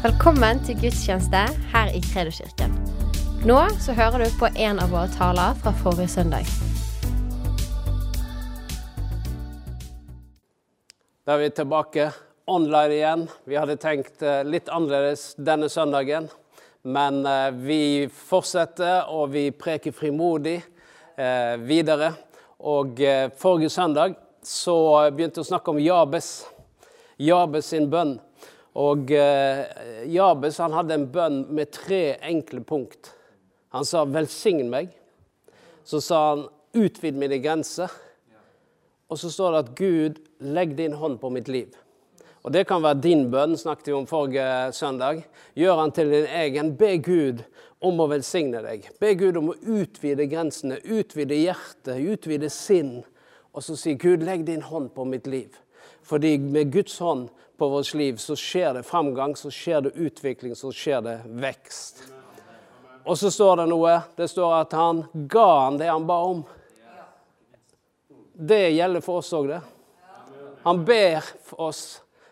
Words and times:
Velkommen 0.00 0.62
til 0.64 0.78
gudstjeneste 0.80 1.40
her 1.74 1.90
i 1.92 1.98
Kredoskirken. 2.00 2.70
Nå 3.44 3.56
så 3.84 3.92
hører 3.92 4.22
du 4.22 4.38
på 4.40 4.48
en 4.48 4.78
av 4.80 4.94
våre 4.94 5.10
taler 5.12 5.58
fra 5.60 5.74
forrige 5.76 6.08
søndag. 6.08 6.48
Da 11.28 11.34
er 11.34 11.42
vi 11.42 11.50
tilbake 11.52 12.06
online 12.48 12.96
igjen. 12.96 13.26
Vi 13.44 13.58
hadde 13.60 13.76
tenkt 13.82 14.24
eh, 14.24 14.40
litt 14.48 14.72
annerledes 14.72 15.34
denne 15.36 15.68
søndagen. 15.68 16.30
Men 16.80 17.20
eh, 17.28 17.50
vi 17.60 18.08
fortsetter, 18.08 19.04
og 19.12 19.34
vi 19.36 19.50
preker 19.52 19.92
frimodig 19.92 20.56
eh, 20.56 21.60
videre. 21.60 22.14
Og 22.72 23.04
eh, 23.04 23.28
forrige 23.36 23.76
søndag 23.76 24.16
så 24.40 24.80
begynte 25.12 25.42
vi 25.42 25.44
å 25.44 25.52
snakke 25.52 25.76
om 25.76 25.84
Jabes. 25.84 26.32
Jabes 27.20 27.68
sin 27.76 27.92
bønn. 27.92 28.16
Og 28.78 29.10
eh, 29.10 29.64
Jabes 30.06 30.60
han 30.62 30.74
hadde 30.76 30.94
en 30.94 31.08
bønn 31.10 31.40
med 31.50 31.72
tre 31.74 32.18
enkle 32.22 32.62
punkt. 32.62 33.14
Han 33.74 33.84
sa 33.84 34.04
'velsign 34.04 34.70
meg'. 34.70 34.94
Så 35.84 36.00
sa 36.00 36.30
han 36.30 36.48
'utvid 36.74 37.14
mine 37.14 37.42
grenser'. 37.42 37.90
Og 39.08 39.18
så 39.18 39.30
står 39.30 39.50
det 39.50 39.58
at 39.58 39.74
'Gud, 39.74 40.20
legg 40.40 40.76
din 40.78 40.92
hånd 40.92 41.18
på 41.18 41.30
mitt 41.30 41.48
liv'. 41.48 41.74
Og 42.42 42.52
Det 42.52 42.66
kan 42.66 42.82
være 42.82 43.00
din 43.00 43.30
bønn, 43.30 43.56
snakket 43.56 43.86
vi 43.86 43.92
om 43.92 44.06
forrige 44.06 44.72
søndag. 44.72 45.24
Gjør 45.54 45.80
han 45.80 45.92
til 45.92 46.10
din 46.10 46.26
egen. 46.26 46.76
Be 46.76 46.98
Gud 46.98 47.44
om 47.80 48.00
å 48.00 48.08
velsigne 48.08 48.62
deg. 48.62 48.88
Be 49.00 49.14
Gud 49.14 49.36
om 49.36 49.50
å 49.50 49.58
utvide 49.60 50.26
grensene, 50.26 50.78
utvide 50.84 51.36
hjertet, 51.36 52.00
utvide 52.00 52.48
sinn. 52.50 53.04
Og 53.52 53.62
så 53.62 53.76
si 53.76 53.94
'Gud, 53.94 54.22
legg 54.22 54.46
din 54.46 54.62
hånd 54.62 54.90
på 54.94 55.04
mitt 55.04 55.26
liv'. 55.26 55.58
Fordi 56.02 56.38
med 56.38 56.72
Guds 56.72 56.98
hånd 56.98 57.28
på 57.60 57.68
vårt 57.68 57.94
liv 57.94 58.16
så 58.16 58.36
skjer 58.36 58.74
det 58.74 58.82
framgang, 58.88 59.34
så 59.36 59.50
skjer 59.52 59.80
det 59.84 59.90
utvikling, 60.00 60.54
så 60.56 60.70
skjer 60.72 61.02
det 61.04 61.16
vekst. 61.28 61.98
Og 63.04 63.18
så 63.20 63.28
står 63.30 63.58
det 63.60 63.66
noe. 63.68 63.98
Det 64.16 64.28
står 64.32 64.54
at 64.62 64.72
han 64.72 65.02
ga 65.12 65.48
han 65.66 65.76
det 65.76 65.90
han 65.90 66.06
ba 66.08 66.16
om. 66.24 66.38
Det 68.32 68.70
gjelder 68.72 69.04
for 69.04 69.20
oss 69.20 69.32
òg, 69.36 69.50
det. 69.50 69.58
Han 70.62 70.80
ber 70.88 71.26
for 71.50 71.66
oss. 71.66 71.82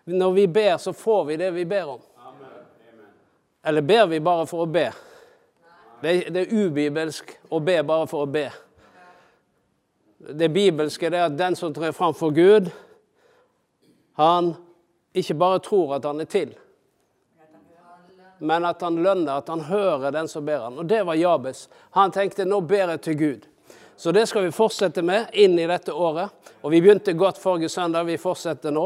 Når 0.09 0.33
vi 0.39 0.47
ber, 0.48 0.79
så 0.81 0.95
får 0.97 1.27
vi 1.29 1.37
det 1.42 1.51
vi 1.59 1.65
ber 1.69 1.91
om. 1.98 2.01
Eller 3.69 3.85
ber 3.85 4.07
vi 4.09 4.20
bare 4.25 4.47
for 4.48 4.65
å 4.65 4.70
be? 4.79 4.87
Det 6.01 6.15
det 6.33 6.47
er 6.47 6.55
ubibelsk 6.55 7.35
å 7.53 7.61
be 7.61 7.77
bare 7.85 8.07
for 8.09 8.25
å 8.25 8.31
be. 8.33 8.47
Det 10.41 10.48
bibelske 10.48 11.13
er 11.13 11.27
at 11.27 11.37
den 11.37 11.57
som 11.57 11.77
trer 11.77 11.92
fram 11.92 12.17
for 12.17 12.33
Gud, 12.33 12.73
han 14.17 14.55
ikke 15.19 15.38
bare 15.38 15.61
tror 15.64 15.98
at 15.98 16.06
han 16.08 16.20
er 16.22 16.30
til, 16.30 16.55
men 18.38 18.64
at 18.64 18.83
han 18.86 18.98
lønner, 19.02 19.38
at 19.38 19.48
han 19.48 19.61
hører 19.66 20.12
den 20.14 20.28
som 20.30 20.47
ber 20.47 20.69
han. 20.69 20.78
Og 20.78 20.86
det 20.86 21.02
var 21.06 21.19
Jabes. 21.19 21.69
Han 21.98 22.14
tenkte 22.14 22.47
nå 22.47 22.61
ber 22.61 22.94
jeg 22.94 23.00
til 23.02 23.16
Gud. 23.19 23.46
Så 23.98 24.12
det 24.14 24.28
skal 24.30 24.44
vi 24.46 24.55
fortsette 24.55 25.02
med 25.02 25.33
inn 25.33 25.58
i 25.58 25.66
dette 25.66 25.91
året. 25.91 26.30
Og 26.62 26.70
vi 26.70 26.78
begynte 26.80 27.16
godt 27.19 27.41
forrige 27.42 27.69
søndag, 27.69 28.06
vi 28.06 28.19
fortsetter 28.19 28.70
nå. 28.70 28.84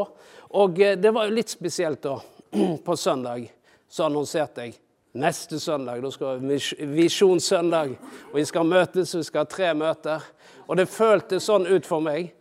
Og 0.56 0.80
eh, 0.80 0.96
det 0.96 1.12
var 1.12 1.28
jo 1.28 1.36
litt 1.36 1.52
spesielt 1.52 2.00
da. 2.02 2.16
På 2.86 2.96
søndag 2.96 3.44
så 3.92 4.06
annonserte 4.08 4.64
jeg 4.64 4.78
neste 5.12 5.60
søndag. 5.60 6.00
Da 6.00 6.10
skal 6.10 6.40
vi 6.40 6.58
Visjonssøndag. 6.94 7.92
Og 8.30 8.38
vi 8.40 8.46
skal 8.48 8.68
møtes, 8.68 9.12
vi 9.14 9.24
skal 9.28 9.44
ha 9.44 9.52
tre 9.52 9.74
møter. 9.76 10.24
Og 10.64 10.80
det 10.80 10.88
føltes 10.88 11.44
sånn 11.48 11.68
ut 11.68 11.88
for 11.88 12.00
meg 12.04 12.32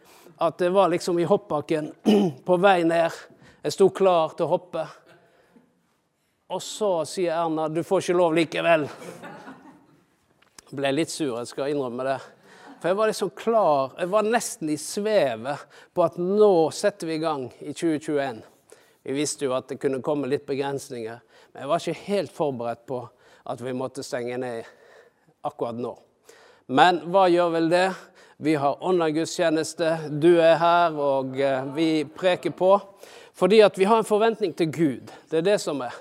at 0.42 0.58
det 0.58 0.72
var 0.74 0.90
liksom 0.90 1.20
i 1.20 1.28
hoppbakken 1.28 1.92
på 2.48 2.58
vei 2.64 2.82
ned. 2.88 3.12
Jeg 3.62 3.76
sto 3.76 3.92
klar 3.94 4.32
til 4.34 4.48
å 4.48 4.54
hoppe. 4.56 4.84
Og 6.50 6.62
så 6.66 7.04
sier 7.06 7.36
Erna 7.38 7.68
'du 7.70 7.84
får 7.86 8.02
ikke 8.02 8.18
lov 8.18 8.34
likevel'. 8.34 8.88
Jeg 10.72 10.78
ble 10.80 10.92
litt 10.92 11.12
sur, 11.12 11.38
jeg 11.38 11.48
skal 11.48 11.70
innrømme 11.70 12.04
det. 12.04 12.18
For 12.82 12.90
jeg 12.90 12.98
var 12.98 13.08
liksom 13.12 13.30
klar, 13.38 13.92
jeg 14.00 14.10
var 14.10 14.24
nesten 14.24 14.70
i 14.70 14.78
svevet 14.78 15.68
på 15.94 16.04
at 16.04 16.18
nå 16.18 16.72
setter 16.74 17.08
vi 17.08 17.20
i 17.20 17.22
gang 17.22 17.54
i 17.62 17.74
2021. 17.74 18.42
Vi 19.04 19.14
visste 19.14 19.46
jo 19.46 19.54
at 19.54 19.68
det 19.70 19.78
kunne 19.78 20.02
komme 20.02 20.28
litt 20.28 20.48
begrensninger, 20.48 21.20
men 21.54 21.62
jeg 21.62 21.70
var 21.70 21.78
ikke 21.78 22.08
helt 22.08 22.32
forberedt 22.32 22.86
på 22.88 23.10
at 23.46 23.62
vi 23.62 23.74
måtte 23.74 24.02
stenge 24.02 24.38
ned 24.38 24.66
akkurat 25.44 25.78
nå. 25.78 25.94
Men 26.66 27.04
hva 27.14 27.30
gjør 27.30 27.54
vel 27.60 27.70
det? 27.70 27.92
Vi 28.42 28.56
har 28.58 28.82
online-gudstjeneste, 28.82 30.10
du 30.18 30.40
er 30.42 30.56
her, 30.58 30.98
og 30.98 31.38
eh, 31.38 31.74
vi 31.76 32.06
preker 32.06 32.50
på. 32.58 32.80
Fordi 33.42 33.64
at 33.66 33.78
vi 33.80 33.90
har 33.90 33.98
en 33.98 34.06
forventning 34.06 34.54
til 34.54 34.70
Gud. 34.70 35.14
Det 35.32 35.42
er 35.42 35.48
det 35.48 35.58
som 35.64 35.82
er. 35.82 35.96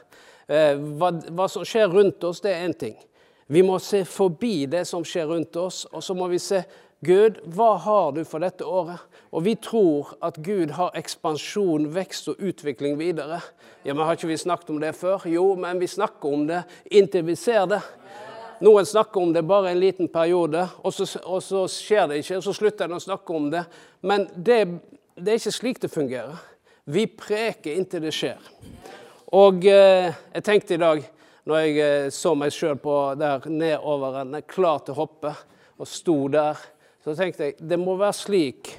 Eh, 0.44 0.76
hva, 1.00 1.14
hva 1.32 1.48
som 1.48 1.64
skjer 1.64 1.88
rundt 1.88 2.24
oss, 2.28 2.42
det 2.44 2.52
er 2.52 2.66
én 2.68 2.76
ting. 2.76 2.98
Vi 3.48 3.64
må 3.64 3.80
se 3.82 4.04
forbi 4.04 4.66
det 4.70 4.84
som 4.86 5.02
skjer 5.06 5.32
rundt 5.32 5.56
oss, 5.56 5.86
og 5.90 6.04
så 6.04 6.14
må 6.14 6.28
vi 6.30 6.38
se 6.38 6.60
Gud, 7.00 7.38
hva 7.48 7.78
har 7.80 8.10
du 8.12 8.20
for 8.28 8.44
dette 8.44 8.66
året? 8.68 9.00
Og 9.32 9.46
vi 9.46 9.54
tror 9.56 10.10
at 10.20 10.36
Gud 10.44 10.74
har 10.76 10.92
ekspansjon, 11.00 11.86
vekst 11.94 12.28
og 12.28 12.42
utvikling 12.44 12.98
videre. 13.00 13.38
Ja, 13.86 13.94
men 13.94 14.04
Har 14.04 14.18
ikke 14.18 14.28
vi 14.28 14.36
snakket 14.36 14.70
om 14.74 14.80
det 14.82 14.92
før? 14.98 15.24
Jo, 15.24 15.54
men 15.56 15.80
vi 15.80 15.88
snakker 15.88 16.28
om 16.28 16.44
det 16.46 16.60
inntil 16.90 17.24
vi 17.24 17.38
ser 17.40 17.64
det. 17.72 17.80
Noen 18.60 18.84
snakker 18.84 19.22
om 19.22 19.32
det 19.32 19.46
bare 19.48 19.72
en 19.72 19.80
liten 19.80 20.12
periode, 20.12 20.66
og 20.84 20.92
så, 20.92 21.08
og 21.24 21.40
så 21.40 21.64
skjer 21.72 22.10
det 22.10 22.20
ikke. 22.20 22.36
og 22.36 22.44
Så 22.44 22.52
slutter 22.58 22.84
en 22.84 22.98
å 22.98 23.00
snakke 23.00 23.32
om 23.32 23.48
det. 23.50 23.64
Men 24.04 24.28
det, 24.36 24.60
det, 25.16 25.32
er 25.32 25.40
ikke 25.40 25.56
slik 25.56 25.80
det 25.80 25.90
fungerer. 25.94 26.36
Vi 26.90 27.06
preker 27.06 27.72
inntil 27.72 28.02
det 28.02 28.10
skjer. 28.10 28.38
Og 29.38 29.62
eh, 29.70 30.10
jeg 30.34 30.42
tenkte 30.42 30.74
i 30.74 30.80
dag, 30.82 31.04
når 31.46 31.60
jeg 31.62 31.76
eh, 31.84 32.06
så 32.10 32.32
meg 32.34 32.50
sjøl 32.50 32.80
der 33.20 33.46
nedover, 33.46 34.24
klar 34.50 34.82
til 34.82 34.96
å 34.96 34.98
hoppe, 35.04 35.30
og 35.78 35.86
sto 35.86 36.16
der, 36.32 36.58
så 37.04 37.14
tenkte 37.14 37.46
jeg 37.46 37.62
det 37.62 37.78
må 37.78 37.94
være 38.00 38.18
slik 38.18 38.72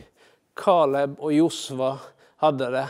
Caleb 0.59 1.21
og 1.23 1.31
Josva 1.37 1.93
hadde 2.43 2.67
det. 2.75 2.85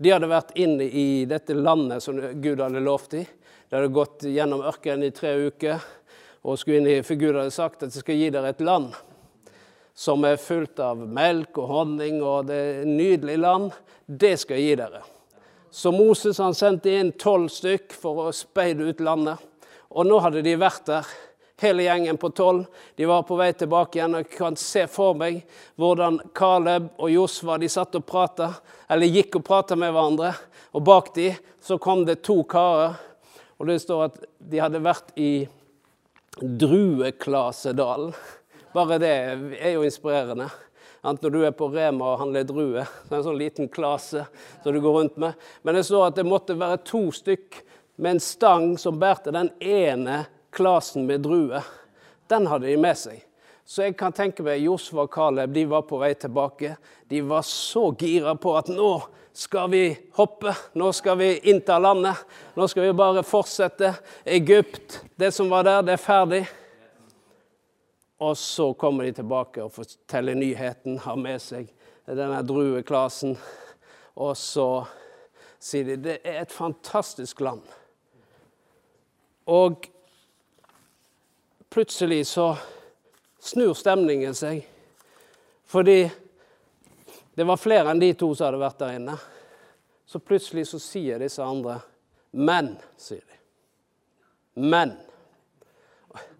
De 0.00 0.14
hadde 0.14 0.32
vært 0.32 0.56
inne 0.56 0.88
i 0.88 1.26
dette 1.28 1.52
landet 1.52 2.00
som 2.02 2.16
Gud 2.16 2.64
hadde 2.64 2.80
lovt 2.80 3.18
dem. 3.18 3.28
De 3.68 3.76
hadde 3.76 3.92
gått 3.92 4.24
gjennom 4.32 4.64
ørkenen 4.64 5.10
i 5.10 5.12
tre 5.12 5.34
uker 5.44 5.84
og 6.40 6.56
skulle 6.56 6.80
inn 6.80 6.88
i, 6.88 7.02
for 7.04 7.20
Gud 7.20 7.36
hadde 7.36 7.52
sagt 7.52 7.84
at 7.84 7.92
jeg 7.92 8.00
skal 8.00 8.16
gi 8.16 8.32
dere 8.32 8.56
et 8.56 8.64
land 8.64 8.96
som 9.94 10.24
er 10.26 10.40
fullt 10.42 10.80
av 10.82 10.98
melk 10.98 11.58
og 11.62 11.70
honning, 11.70 12.22
og 12.22 12.48
det 12.50 12.56
er 12.58 12.80
et 12.82 12.90
nydelig 12.90 13.36
land. 13.38 13.74
Det 14.06 14.34
skal 14.42 14.58
jeg 14.58 14.72
gi 14.72 14.78
dere. 14.82 15.02
Så 15.74 15.90
Moses 15.94 16.38
han 16.42 16.54
sendte 16.54 16.92
inn 16.94 17.12
tolv 17.18 17.48
stykk 17.50 17.94
for 17.98 18.26
å 18.26 18.34
speide 18.34 18.86
ut 18.86 19.00
landet. 19.02 19.38
Og 19.94 20.06
nå 20.06 20.18
hadde 20.22 20.42
de 20.42 20.56
vært 20.58 20.86
der, 20.90 21.08
hele 21.62 21.86
gjengen 21.86 22.18
på 22.20 22.30
tolv. 22.34 22.66
De 22.98 23.06
var 23.06 23.22
på 23.26 23.38
vei 23.38 23.52
tilbake 23.56 23.98
igjen. 23.98 24.14
og 24.18 24.26
Jeg 24.26 24.38
kan 24.38 24.58
se 24.58 24.84
for 24.90 25.14
meg 25.18 25.40
hvordan 25.80 26.18
Caleb 26.36 26.90
og 26.98 27.10
Josva 27.14 27.58
de 27.62 27.70
satt 27.70 27.94
og 27.98 28.06
prata, 28.06 28.50
eller 28.90 29.10
gikk 29.10 29.38
og 29.40 29.46
prata 29.46 29.78
med 29.78 29.94
hverandre. 29.94 30.34
Og 30.74 30.84
bak 30.84 31.14
de 31.14 31.30
så 31.62 31.78
kom 31.78 32.04
det 32.04 32.22
to 32.26 32.42
karer. 32.42 32.98
Og 33.58 33.70
det 33.70 33.80
står 33.82 34.08
at 34.08 34.24
de 34.38 34.62
hadde 34.62 34.82
vært 34.82 35.14
i 35.16 35.46
Drueklasedalen. 36.34 38.10
Bare 38.74 38.98
det 38.98 39.10
er 39.60 39.74
jo 39.76 39.84
inspirerende. 39.86 40.48
Når 41.04 41.30
du 41.30 41.42
er 41.44 41.52
på 41.54 41.68
Rema 41.70 42.14
og 42.14 42.22
handler 42.22 42.46
druer, 42.48 42.88
så 42.88 43.04
er 43.04 43.10
det 43.10 43.18
en 43.18 43.26
sånn 43.28 43.38
liten 43.38 43.68
klase 43.70 44.24
som 44.64 44.74
du 44.74 44.80
går 44.82 44.96
rundt 44.98 45.20
med. 45.20 45.36
Men 45.62 45.76
det 45.76 45.84
står 45.86 46.08
at 46.08 46.16
det 46.18 46.24
måtte 46.26 46.56
være 46.58 46.80
to 46.88 47.04
stykk 47.14 47.60
med 48.02 48.16
en 48.16 48.22
stang 48.24 48.72
som 48.80 48.98
bærte 48.98 49.34
den 49.34 49.52
ene 49.62 50.24
klasen 50.54 51.06
med 51.06 51.22
druer. 51.22 51.62
Den 52.26 52.48
hadde 52.50 52.66
de 52.66 52.80
med 52.80 52.98
seg. 52.98 53.20
Så 53.64 53.86
jeg 53.86 53.94
kan 54.00 54.16
tenke 54.16 54.42
meg 54.44 54.64
Josfa 54.64 55.04
og 55.04 55.12
Caleb 55.12 55.54
de 55.54 55.64
var 55.70 55.86
på 55.86 56.00
vei 56.00 56.10
tilbake. 56.18 56.74
De 57.08 57.22
var 57.24 57.46
så 57.46 57.92
gira 58.00 58.34
på 58.34 58.56
at 58.58 58.72
nå 58.72 58.90
skal 59.34 59.70
vi 59.70 59.84
hoppe, 60.18 60.50
nå 60.74 60.90
skal 60.94 61.20
vi 61.22 61.30
innta 61.52 61.78
landet. 61.78 62.26
Nå 62.58 62.66
skal 62.70 62.88
vi 62.88 62.98
bare 62.98 63.22
fortsette. 63.26 63.94
Egypt, 64.24 65.00
det 65.14 65.30
som 65.36 65.52
var 65.52 65.62
der, 65.66 65.86
det 65.86 65.94
er 65.94 66.06
ferdig. 66.10 66.44
Og 68.18 68.36
så 68.38 68.72
kommer 68.78 69.04
de 69.04 69.12
tilbake 69.12 69.62
og 69.62 69.72
forteller 69.74 70.34
nyheten, 70.38 70.98
har 70.98 71.16
med 71.18 71.42
seg 71.42 71.70
denne 72.06 72.42
drueklasen. 72.46 73.34
Og 74.14 74.36
så 74.38 74.68
sier 75.58 75.88
de 75.88 75.96
det 76.04 76.20
er 76.22 76.42
et 76.42 76.52
fantastisk 76.52 77.40
land. 77.40 77.64
Og 79.50 79.88
plutselig 81.74 82.26
så 82.30 82.54
snur 83.42 83.74
stemningen 83.74 84.36
seg. 84.36 84.62
Fordi 85.66 86.04
det 87.34 87.44
var 87.44 87.58
flere 87.58 87.90
enn 87.90 88.02
de 88.02 88.12
to 88.14 88.30
som 88.34 88.46
hadde 88.46 88.62
vært 88.62 88.78
der 88.78 88.98
inne. 89.00 89.16
Så 90.06 90.20
plutselig 90.22 90.68
så 90.70 90.78
sier 90.78 91.18
disse 91.18 91.42
andre 91.42 91.80
'men', 92.30 92.76
sier 92.96 93.24
de. 93.26 93.40
Men. 94.60 94.96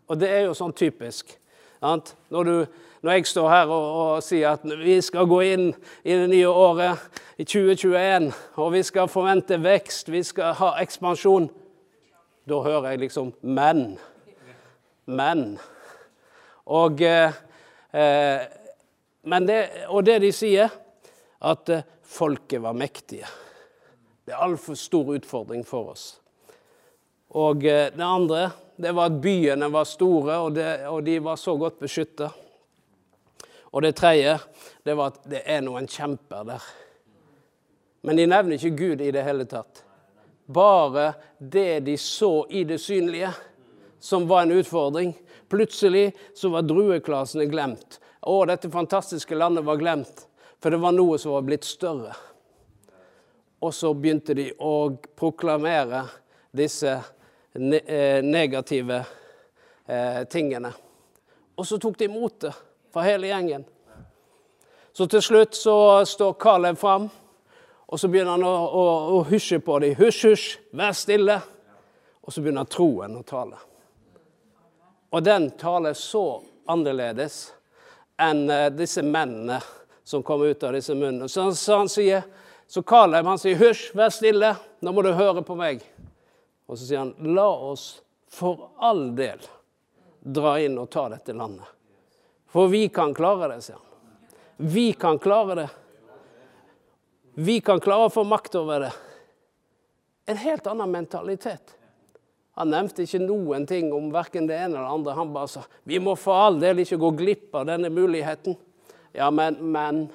Og 0.06 0.20
det 0.20 0.28
er 0.28 0.40
jo 0.46 0.54
sånn 0.54 0.72
typisk. 0.72 1.34
Når, 1.84 2.42
du, 2.48 2.66
når 3.02 3.12
jeg 3.12 3.26
står 3.26 3.48
her 3.50 3.72
og, 3.72 3.86
og, 4.00 4.22
sier 4.24 4.54
at 4.56 4.64
vi 4.80 4.96
skal 5.04 5.28
gå 5.28 5.40
inn 5.44 5.66
i 6.00 6.16
det 6.16 6.30
nye 6.32 6.48
året, 6.48 7.20
i 7.36 7.44
2021, 7.44 8.30
og 8.62 8.72
vi 8.72 8.82
skal 8.86 9.10
forvente 9.10 9.58
vekst, 9.60 10.08
vi 10.12 10.22
skal 10.24 10.54
ha 10.60 10.74
ekspansjon 10.82 11.50
Da 12.44 12.58
hører 12.60 12.90
jeg 12.90 12.98
liksom 12.98 13.32
'men'. 13.42 13.98
Men. 15.06 15.58
Og, 16.66 17.00
eh, 17.00 17.32
eh, 17.92 18.40
men 19.22 19.48
det, 19.48 19.68
og 19.88 20.06
det 20.06 20.20
de 20.20 20.32
sier, 20.32 20.68
at 21.40 21.68
eh, 21.68 21.84
folket 22.02 22.62
var 22.62 22.72
mektige. 22.72 23.28
Det 24.24 24.32
er 24.32 24.44
altfor 24.44 24.74
stor 24.74 25.14
utfordring 25.14 25.64
for 25.66 25.92
oss. 25.92 26.20
Og 27.34 27.64
eh, 27.64 27.90
det 27.92 28.04
andre 28.04 28.50
det 28.76 28.92
var 28.92 29.10
at 29.10 29.20
byene 29.22 29.68
var 29.70 29.86
store, 29.86 30.38
og, 30.38 30.54
det, 30.56 30.86
og 30.90 31.02
de 31.06 31.18
var 31.22 31.36
så 31.36 31.54
godt 31.56 31.78
beskytta. 31.82 32.30
Og 33.74 33.82
det 33.82 33.94
tredje 33.98 34.38
det 34.86 34.94
var 34.94 35.12
at 35.12 35.22
det 35.30 35.42
er 35.46 35.62
noen 35.66 35.86
kjemper 35.90 36.46
der. 36.46 36.66
Men 38.04 38.18
de 38.18 38.26
nevner 38.28 38.58
ikke 38.58 38.76
Gud 38.76 39.02
i 39.02 39.12
det 39.14 39.24
hele 39.26 39.46
tatt. 39.48 39.82
Bare 40.46 41.14
det 41.38 41.80
de 41.86 41.96
så 41.98 42.44
i 42.50 42.64
det 42.68 42.78
synlige, 42.82 43.30
som 43.98 44.28
var 44.28 44.44
en 44.44 44.58
utfordring. 44.58 45.14
Plutselig 45.48 46.12
så 46.36 46.50
var 46.52 46.66
drueklasene 46.68 47.46
glemt. 47.48 47.98
Å, 48.20 48.44
dette 48.48 48.70
fantastiske 48.72 49.36
landet 49.36 49.64
var 49.64 49.80
glemt, 49.80 50.26
for 50.60 50.72
det 50.72 50.82
var 50.82 50.92
noe 50.96 51.16
som 51.20 51.32
var 51.36 51.46
blitt 51.46 51.64
større. 51.64 52.12
Og 53.64 53.72
så 53.72 53.94
begynte 53.96 54.36
de 54.36 54.50
å 54.60 54.92
proklamere 55.16 56.04
disse 56.54 56.98
Eh, 57.54 58.22
negative 58.22 59.04
eh, 59.86 60.24
tingene. 60.24 60.72
Og 61.54 61.66
så 61.66 61.78
tok 61.78 61.98
de 61.98 62.04
imot 62.04 62.40
det 62.40 62.50
fra 62.92 63.04
hele 63.06 63.28
gjengen. 63.30 63.64
Så 64.92 65.06
til 65.06 65.22
slutt 65.22 65.54
så 65.54 65.76
står 66.06 66.32
Caleb 66.42 66.78
fram, 66.78 67.06
og 67.86 68.00
så 68.00 68.10
begynner 68.10 68.34
han 68.34 68.46
å, 68.46 68.50
å, 68.50 68.82
å 69.14 69.22
hysje 69.30 69.60
på 69.62 69.78
dem. 69.84 69.94
Hysj, 69.94 70.24
hysj, 70.32 70.48
vær 70.74 70.98
stille. 70.98 71.38
Og 72.26 72.34
så 72.34 72.42
begynner 72.42 72.66
troen 72.66 73.14
å 73.20 73.22
tale. 73.22 73.62
Og 75.14 75.22
den 75.22 75.52
taler 75.60 75.94
så 75.94 76.42
annerledes 76.66 77.52
enn 78.18 78.48
eh, 78.50 78.70
disse 78.74 79.06
mennene 79.06 79.60
som 80.02 80.26
kom 80.26 80.42
ut 80.42 80.66
av 80.66 80.74
disse 80.74 80.98
munnene. 80.98 81.30
Så, 81.30 81.52
så 81.54 81.84
han 81.84 81.92
sier, 81.92 82.26
så 82.66 82.82
Caleb 82.82 83.30
han 83.30 83.38
sier, 83.38 83.62
hysj, 83.62 83.92
vær 83.94 84.10
stille, 84.10 84.56
nå 84.82 84.90
må 84.90 85.06
du 85.06 85.14
høre 85.14 85.46
på 85.46 85.54
meg. 85.54 85.86
Og 86.66 86.78
så 86.78 86.86
sier 86.86 87.02
han, 87.02 87.14
la 87.34 87.48
oss 87.48 88.02
for 88.32 88.70
all 88.82 89.10
del 89.16 89.42
dra 90.24 90.56
inn 90.62 90.78
og 90.80 90.88
ta 90.92 91.06
dette 91.12 91.34
landet. 91.36 91.68
For 92.48 92.70
vi 92.72 92.86
kan 92.88 93.12
klare 93.14 93.50
det, 93.52 93.60
sier 93.66 93.76
han. 93.76 93.90
Vi 94.56 94.92
kan 94.96 95.18
klare 95.18 95.58
det. 95.58 95.68
Vi 97.34 97.58
kan 97.66 97.82
klare 97.82 98.08
å 98.08 98.14
få 98.14 98.24
makt 98.24 98.54
over 98.60 98.86
det. 98.86 98.92
En 100.30 100.38
helt 100.40 100.66
annen 100.70 100.92
mentalitet. 100.92 101.74
Han 102.54 102.70
nevnte 102.70 103.02
ikke 103.02 103.18
noen 103.24 103.66
ting 103.66 103.90
om 103.92 104.12
verken 104.14 104.46
det 104.46 104.56
ene 104.56 104.76
eller 104.76 104.86
det 104.86 104.92
andre. 104.96 105.16
Han 105.18 105.32
bare 105.34 105.50
sa 105.50 105.64
vi 105.82 105.98
må 105.98 106.14
for 106.16 106.38
all 106.38 106.60
del 106.62 106.84
ikke 106.84 107.00
gå 107.02 107.10
glipp 107.18 107.56
av 107.58 107.66
denne 107.68 107.90
muligheten. 107.90 108.54
Ja, 109.12 109.30
men, 109.34 109.58
men 109.60 110.06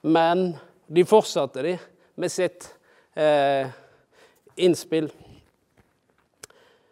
Men 0.00 0.56
de 0.86 1.04
fortsatte, 1.04 1.62
de, 1.62 1.78
med 2.14 2.32
sitt 2.32 2.74
eh, 3.14 3.68
innspill. 4.56 5.10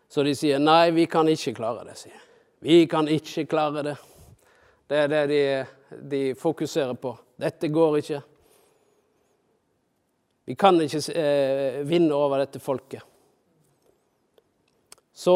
Så 0.08 0.22
de 0.24 0.34
sier 0.36 0.58
nei, 0.62 0.90
vi 0.96 1.06
kan 1.06 1.28
ikke 1.28 1.54
klare 1.58 1.84
det. 1.88 1.98
sier 2.00 2.24
Vi 2.64 2.86
kan 2.90 3.08
ikke 3.08 3.46
klare 3.46 3.82
det. 3.82 3.96
Det 4.88 4.96
er 4.96 5.08
det 5.12 5.22
de, 5.30 5.42
de 6.10 6.22
fokuserer 6.34 6.94
på. 6.94 7.12
Dette 7.36 7.68
går 7.68 7.98
ikke. 8.00 8.22
Vi 10.48 10.56
kan 10.56 10.80
ikke 10.80 11.02
eh, 11.12 11.82
vinne 11.84 12.16
over 12.16 12.40
dette 12.40 12.58
folket. 12.58 13.04
Så, 15.12 15.34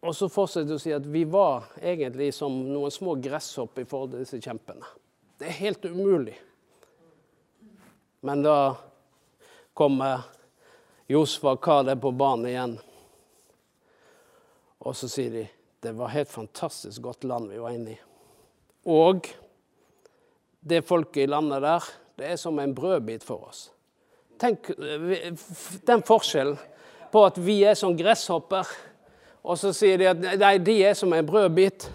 og 0.00 0.16
så 0.16 0.28
fortsetter 0.28 0.68
de 0.68 0.76
å 0.76 0.82
si 0.82 0.92
at 0.92 1.06
vi 1.08 1.22
var 1.24 1.70
egentlig 1.80 2.32
som 2.36 2.58
noen 2.66 2.92
små 2.92 3.14
gresshopper 3.22 3.86
i 3.86 3.88
forhold 3.88 4.12
til 4.12 4.24
disse 4.26 4.40
kjempene. 4.42 4.84
Det 5.40 5.48
er 5.48 5.56
helt 5.62 5.86
umulig. 5.88 6.36
Men 8.20 8.42
da 8.44 8.56
kommer 9.72 10.26
Josfa 11.10 11.56
er 11.90 11.96
på 11.98 12.12
banen 12.14 12.46
igjen. 12.46 12.76
Og 14.86 14.94
så 14.94 15.08
sier 15.10 15.32
de 15.34 15.48
det 15.80 15.94
var 15.96 16.12
helt 16.12 16.30
fantastisk 16.30 17.02
godt 17.02 17.24
land 17.24 17.48
vi 17.50 17.58
var 17.58 17.74
inne 17.74 17.96
i. 17.96 17.98
Og 18.86 19.26
det 20.60 20.84
folket 20.86 21.24
i 21.24 21.26
landet 21.26 21.62
der, 21.64 21.88
det 22.20 22.30
er 22.30 22.36
som 22.36 22.58
en 22.60 22.74
brødbit 22.76 23.24
for 23.24 23.48
oss. 23.48 23.70
Tenk 24.38 24.70
den 25.88 26.04
forskjellen 26.06 26.58
på 27.10 27.24
at 27.26 27.40
vi 27.42 27.62
er 27.64 27.74
som 27.74 27.96
gresshopper, 27.96 28.68
og 29.42 29.58
så 29.58 29.72
sier 29.74 29.98
de 29.98 30.10
at 30.12 30.20
nei, 30.38 30.58
de 30.62 30.78
er 30.84 30.94
som 30.94 31.12
en 31.16 31.26
brødbit. 31.26 31.88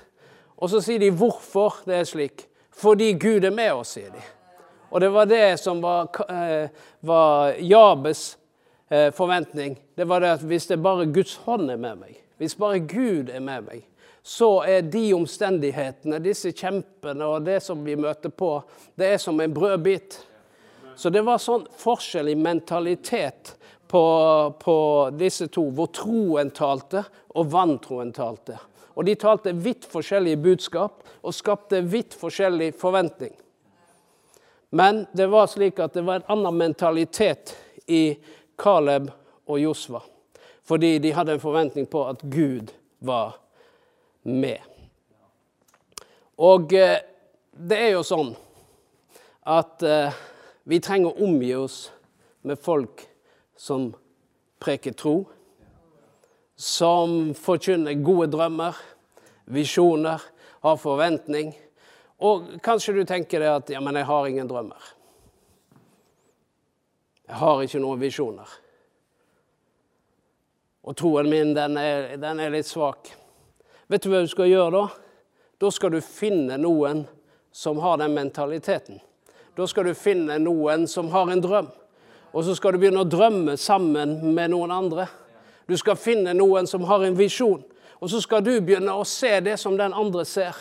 Og 0.57 0.71
så 0.73 0.81
sier 0.81 0.99
de 0.99 1.13
hvorfor 1.13 1.83
det 1.85 2.01
er 2.01 2.09
slik. 2.09 2.47
Fordi 2.75 3.13
Gud 3.21 3.45
er 3.45 3.53
med 3.53 3.77
oss, 3.77 3.95
sier 3.95 4.09
de. 4.11 4.23
Og 4.89 5.01
det 5.01 5.11
var 5.13 5.29
det 5.29 5.59
som 5.61 5.79
var, 5.83 6.09
eh, 6.27 6.73
var 7.05 7.53
Jabes 7.61 8.33
Eh, 8.89 9.11
forventning, 9.11 9.79
det 9.95 10.05
var 10.05 10.21
det 10.21 10.31
at 10.37 10.43
hvis 10.45 10.67
det 10.69 10.77
bare 10.77 11.07
Guds 11.09 11.39
hånd 11.41 11.71
er 11.73 11.79
med 11.81 12.03
meg, 12.03 12.17
hvis 12.37 12.53
bare 12.59 12.83
Gud 12.85 13.31
er 13.33 13.41
med 13.41 13.65
meg, 13.65 13.85
så 14.21 14.59
er 14.61 14.85
de 14.85 15.07
omstendighetene, 15.15 16.19
disse 16.21 16.51
kjempene 16.53 17.25
og 17.25 17.47
det 17.47 17.59
som 17.65 17.81
vi 17.85 17.95
møter 17.97 18.29
på, 18.29 18.59
det 18.97 19.09
er 19.15 19.17
som 19.21 19.41
en 19.41 19.53
brødbit. 19.53 20.19
Så 20.95 21.09
det 21.09 21.25
var 21.25 21.41
sånn 21.41 21.65
forskjell 21.81 22.29
i 22.29 22.37
mentalitet 22.37 23.55
på, 23.89 24.03
på 24.61 24.77
disse 25.17 25.49
to, 25.49 25.65
hvor 25.73 25.89
troen 25.93 26.53
talte 26.53 27.03
og 27.33 27.51
vantroen 27.53 28.13
talte. 28.13 28.59
Og 28.93 29.09
de 29.09 29.17
talte 29.19 29.53
vidt 29.65 29.89
forskjellige 29.89 30.41
budskap 30.45 31.01
og 31.25 31.33
skapte 31.33 31.81
vidt 31.81 32.13
forskjellig 32.17 32.71
forventning. 32.77 33.33
Men 34.77 35.05
det 35.13 35.29
var 35.33 35.49
slik 35.49 35.81
at 35.81 35.97
det 35.97 36.05
var 36.05 36.21
en 36.21 36.33
annen 36.37 36.57
mentalitet 36.65 37.57
i 37.85 38.17
Caleb 38.57 39.11
og 39.45 39.59
Josva. 39.61 40.01
Fordi 40.65 40.97
de 40.99 41.13
hadde 41.13 41.35
en 41.35 41.43
forventning 41.43 41.89
på 41.89 42.05
at 42.09 42.23
Gud 42.31 42.73
var 42.99 43.37
med. 44.23 44.57
Og 46.41 46.73
eh, 46.73 46.97
det 47.55 47.77
er 47.79 47.93
jo 47.93 48.03
sånn 48.03 48.33
at 49.45 49.83
eh, 49.85 50.15
vi 50.65 50.81
trenger 50.83 51.13
å 51.13 51.27
omgi 51.27 51.53
oss 51.55 51.77
med 52.45 52.59
folk 52.59 53.05
som 53.55 53.91
preker 54.61 54.95
tro, 54.97 55.19
som 56.55 57.33
forkynner 57.37 58.01
gode 58.03 58.31
drømmer, 58.33 58.75
visjoner, 59.45 60.23
har 60.65 60.81
forventning. 60.81 61.53
Og 62.25 62.55
kanskje 62.65 62.95
du 62.97 63.03
tenker 63.05 63.43
deg 63.43 63.51
at 63.51 63.71
ja, 63.75 63.81
men 63.83 63.99
jeg 63.99 64.09
har 64.09 64.27
ingen 64.27 64.49
drømmer. 64.49 64.94
Jeg 67.25 67.39
har 67.41 67.63
ikke 67.63 67.81
noen 67.81 68.01
visjoner. 68.01 68.51
Og 70.85 70.93
troen 70.97 71.29
min, 71.29 71.55
den 71.57 71.79
er, 71.81 72.11
den 72.21 72.39
er, 72.39 72.53
litt 72.53 72.69
svak. 72.69 73.09
Vet 73.89 74.05
du 74.05 74.11
hva 74.11 74.21
du 74.21 74.29
skal 74.29 74.51
gjøre 74.51 74.73
da? 74.75 74.83
Da 75.61 75.71
skal 75.73 75.95
du 75.95 76.01
finne 76.05 76.59
noen 76.61 77.05
som 77.55 77.79
har 77.81 77.97
den 77.97 78.13
mentaliteten. 78.13 78.99
Da 79.57 79.65
skal 79.67 79.89
du 79.89 79.95
finne 79.97 80.37
noen 80.43 80.85
som 80.91 81.09
har 81.13 81.31
en 81.31 81.41
drøm. 81.41 81.71
Og 82.35 82.43
så 82.43 82.53
skal 82.57 82.75
du 82.75 82.81
begynne 82.83 83.01
å 83.01 83.09
drømme 83.09 83.55
sammen 83.57 84.19
med 84.35 84.51
noen 84.51 84.73
andre. 84.75 85.07
Du 85.65 85.73
skal 85.79 85.97
finne 85.97 86.35
noen 86.35 86.67
som 86.69 86.83
har 86.85 87.05
en 87.07 87.17
visjon. 87.17 87.63
Og 88.03 88.11
så 88.11 88.19
skal 88.21 88.43
du 88.45 88.51
begynne 88.59 88.93
å 88.93 89.05
se 89.07 89.31
det 89.41 89.55
som 89.57 89.77
den 89.79 89.95
andre 89.95 90.25
ser. 90.27 90.53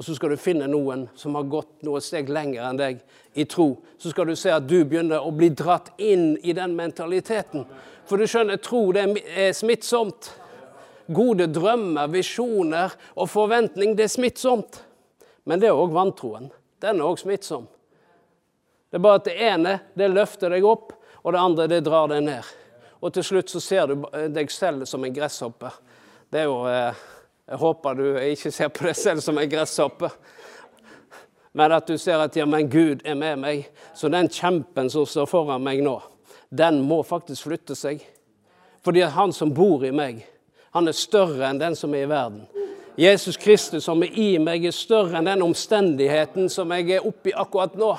Og 0.00 0.04
så 0.04 0.14
skal 0.16 0.32
du 0.32 0.40
finne 0.40 0.64
noen 0.64 1.02
som 1.12 1.34
har 1.36 1.44
gått 1.52 1.82
noe 1.84 2.00
steg 2.00 2.30
lenger 2.32 2.62
enn 2.64 2.78
deg 2.78 3.02
i 3.36 3.44
tro. 3.44 3.74
Så 4.00 4.14
skal 4.14 4.30
du 4.30 4.32
se 4.32 4.48
at 4.48 4.64
du 4.64 4.78
begynner 4.88 5.20
å 5.20 5.28
bli 5.36 5.50
dratt 5.52 5.90
inn 6.00 6.38
i 6.40 6.54
den 6.56 6.72
mentaliteten. 6.72 7.66
For 8.08 8.16
du 8.16 8.24
skjønner, 8.24 8.56
tro 8.64 8.80
det 8.96 9.04
er 9.36 9.52
smittsomt. 9.52 10.30
Gode 11.12 11.50
drømmer, 11.52 12.08
visjoner 12.08 12.96
og 13.12 13.28
forventning, 13.28 13.92
det 13.92 14.06
er 14.06 14.14
smittsomt. 14.14 14.80
Men 15.44 15.60
det 15.60 15.68
er 15.68 15.76
òg 15.76 15.92
vantroen. 15.92 16.48
Den 16.80 17.04
er 17.04 17.10
òg 17.10 17.20
smittsom. 17.20 17.68
Det 18.88 18.96
er 18.96 19.04
bare 19.04 19.20
at 19.20 19.28
det 19.28 19.36
ene 19.52 19.78
det 20.00 20.08
løfter 20.16 20.56
deg 20.56 20.64
opp, 20.64 20.96
og 21.20 21.36
det 21.36 21.44
andre 21.44 21.68
det 21.68 21.84
drar 21.84 22.08
deg 22.08 22.24
ned. 22.24 22.52
Og 23.04 23.12
til 23.12 23.34
slutt 23.34 23.52
så 23.52 23.60
ser 23.60 23.92
du 23.92 24.08
deg 24.32 24.48
selv 24.48 24.88
som 24.88 25.04
en 25.04 25.12
gresshoppe. 25.12 25.68
Det 26.32 26.40
er 26.40 26.48
jo 26.48 26.62
eh, 26.72 27.04
Jeg 27.50 27.58
håper 27.58 27.96
du 27.98 28.04
ikke 28.14 28.52
ser 28.54 28.68
på 28.70 28.84
deg 28.86 28.94
selv 28.94 29.22
som 29.24 29.38
en 29.40 29.50
gresshoppe. 29.50 30.06
Men 31.58 31.72
at 31.74 31.88
du 31.90 31.96
ser 31.98 32.22
at 32.22 32.36
ja, 32.38 32.46
men 32.46 32.68
Gud 32.70 33.02
er 33.02 33.16
med 33.18 33.40
meg. 33.42 33.64
Så 33.94 34.06
den 34.06 34.30
kjempen 34.30 34.90
som 34.92 35.06
står 35.08 35.26
foran 35.26 35.64
meg 35.66 35.82
nå, 35.82 35.96
den 36.46 36.78
må 36.86 37.00
faktisk 37.02 37.48
flytte 37.48 37.74
seg. 37.74 38.04
Fordi 38.86 39.02
han 39.02 39.34
som 39.34 39.50
bor 39.54 39.82
i 39.84 39.90
meg, 39.90 40.22
han 40.70 40.86
er 40.86 40.94
større 40.94 41.48
enn 41.48 41.58
den 41.58 41.74
som 41.74 41.94
er 41.94 42.06
i 42.06 42.12
verden. 42.12 42.46
Jesus 43.00 43.38
Kristus 43.40 43.88
som 43.88 44.02
er 44.06 44.14
i 44.14 44.30
meg, 44.38 44.62
er 44.62 44.74
større 44.76 45.18
enn 45.18 45.26
den 45.26 45.42
omstendigheten 45.42 46.46
som 46.52 46.70
jeg 46.76 47.00
er 47.00 47.06
oppi 47.06 47.34
akkurat 47.34 47.74
nå. 47.74 47.96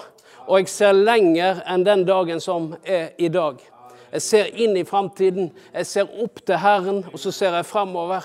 Og 0.47 0.61
jeg 0.61 0.71
ser 0.71 0.95
lenger 0.95 1.59
enn 1.67 1.83
den 1.83 2.07
dagen 2.07 2.39
som 2.39 2.71
er 2.87 3.11
i 3.19 3.27
dag. 3.27 3.59
Jeg 4.11 4.23
ser 4.23 4.51
inn 4.63 4.79
i 4.79 4.87
framtiden. 4.87 5.51
Jeg 5.75 5.87
ser 5.87 6.19
opp 6.23 6.39
til 6.45 6.59
Herren, 6.59 7.03
og 7.11 7.19
så 7.19 7.35
ser 7.35 7.59
jeg 7.59 7.67
framover. 7.67 8.23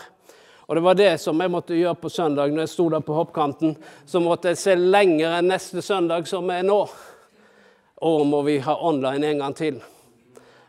Og 0.67 0.75
det 0.75 0.83
var 0.83 0.95
det 0.99 1.13
som 1.23 1.41
jeg 1.41 1.51
måtte 1.51 1.77
gjøre 1.79 1.99
på 2.01 2.11
søndag 2.11 2.51
når 2.51 2.65
jeg 2.65 2.73
sto 2.73 2.89
der 2.91 3.05
på 3.07 3.15
hoppkanten. 3.15 3.77
Så 4.07 4.19
måtte 4.23 4.51
jeg 4.51 4.59
se 4.59 4.75
lenger 4.75 5.37
enn 5.37 5.53
neste 5.53 5.83
søndag, 5.83 6.27
som 6.27 6.51
er 6.51 6.67
nå. 6.67 6.81
Og 8.03 8.27
må 8.27 8.43
vi 8.47 8.59
ha 8.65 8.75
online 8.75 9.31
en 9.31 9.45
gang 9.45 9.55
til. 9.57 9.79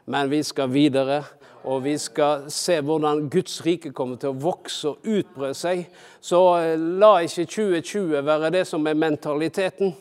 Men 0.05 0.29
vi 0.29 0.43
skal 0.45 0.69
videre. 0.69 1.23
Og 1.67 1.81
vi 1.83 1.97
skal 1.99 2.45
se 2.53 2.77
hvordan 2.79 3.25
Guds 3.33 3.57
rike 3.65 3.89
kommer 3.91 4.19
til 4.21 4.31
å 4.31 4.39
vokse 4.39 4.93
og 4.93 5.09
utbre 5.09 5.49
seg. 5.57 5.87
Så 6.21 6.39
eh, 6.61 6.77
la 6.77 7.17
ikke 7.25 7.47
2020 7.49 8.21
være 8.23 8.53
det 8.53 8.63
som 8.69 8.85
er 8.87 9.01
mentaliteten. 9.01 9.95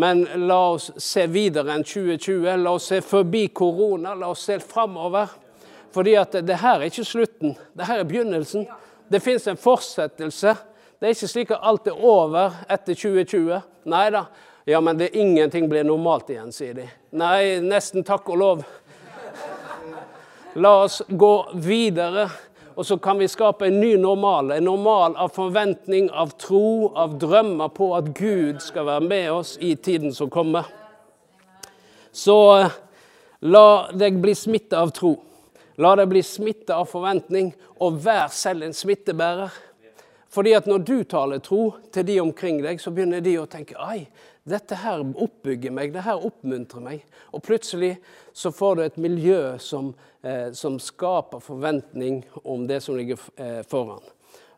Men 0.00 0.24
la 0.46 0.60
oss 0.72 0.92
se 1.02 1.26
videre 1.30 1.74
enn 1.74 1.84
2020. 1.84 2.46
La 2.62 2.72
oss 2.78 2.86
se 2.94 3.02
forbi 3.04 3.48
korona. 3.50 4.14
La 4.14 4.30
oss 4.30 4.46
se 4.46 4.60
framover. 4.62 5.34
Fordi 5.94 6.16
at 6.22 6.38
det 6.46 6.62
her 6.62 6.78
er 6.78 6.88
ikke 6.88 7.06
slutten. 7.06 7.58
Det 7.74 7.90
her 7.90 8.00
er 8.00 8.08
begynnelsen. 8.08 8.64
Det 9.08 9.20
fins 9.20 9.46
en 9.46 9.56
fortsettelse. 9.56 10.56
Det 10.98 11.06
er 11.06 11.16
ikke 11.16 11.28
slik 11.28 11.50
at 11.52 11.64
alt 11.68 11.88
er 11.90 11.98
over 12.00 12.54
etter 12.72 12.96
2020. 12.96 13.60
Nei 13.92 14.06
da. 14.14 14.24
Ja, 14.64 14.80
men 14.80 14.98
det, 14.98 15.10
ingenting 15.16 15.68
blir 15.68 15.84
normalt 15.84 16.30
igjen, 16.32 16.52
sier 16.52 16.72
de. 16.78 16.86
Nei, 17.12 17.60
nesten 17.60 18.04
takk 18.06 18.30
og 18.32 18.40
lov. 18.40 18.62
La 20.56 20.70
oss 20.86 21.02
gå 21.08 21.32
videre, 21.60 22.28
og 22.74 22.86
så 22.86 22.96
kan 22.98 23.18
vi 23.20 23.28
skape 23.28 23.68
en 23.68 23.76
ny 23.82 23.92
normal. 24.00 24.54
En 24.56 24.64
normal 24.64 25.18
av 25.20 25.34
forventning, 25.36 26.08
av 26.08 26.32
tro, 26.40 26.94
av 26.96 27.18
drømmer 27.20 27.74
på 27.76 27.90
at 27.98 28.08
Gud 28.16 28.62
skal 28.64 28.88
være 28.88 29.04
med 29.04 29.28
oss 29.34 29.52
i 29.60 29.74
tiden 29.76 30.14
som 30.16 30.32
kommer. 30.32 30.70
Så 32.14 32.38
eh, 32.56 32.80
la 33.44 33.66
deg 33.92 34.16
bli 34.22 34.32
smittet 34.38 34.78
av 34.78 34.94
tro. 34.96 35.16
La 35.82 35.94
deg 35.98 36.10
bli 36.10 36.22
smittet 36.22 36.70
av 36.74 36.86
forventning, 36.86 37.50
og 37.82 37.98
vær 38.04 38.28
selv 38.34 38.66
en 38.66 38.76
smittebærer. 38.76 39.54
Fordi 40.34 40.54
at 40.54 40.66
når 40.66 40.82
du 40.86 40.96
taler 41.06 41.42
tro 41.42 41.74
til 41.94 42.06
de 42.06 42.20
omkring 42.22 42.60
deg, 42.62 42.80
så 42.82 42.90
begynner 42.94 43.22
de 43.22 43.36
å 43.38 43.46
tenke 43.50 43.78
Ai, 43.78 44.06
dette 44.44 44.76
her 44.82 45.02
oppbygger 45.02 45.72
meg, 45.74 45.92
det 45.94 46.02
her 46.06 46.22
oppmuntrer 46.26 46.82
meg. 46.82 47.04
Og 47.32 47.42
plutselig 47.46 47.94
så 48.34 48.50
får 48.54 48.74
du 48.76 48.82
et 48.84 48.98
miljø 49.00 49.56
som, 49.62 49.94
eh, 50.22 50.50
som 50.52 50.78
skaper 50.82 51.42
forventning 51.42 52.24
om 52.42 52.66
det 52.66 52.82
som 52.82 52.98
ligger 52.98 53.18
eh, 53.36 53.62
foran. 53.62 54.02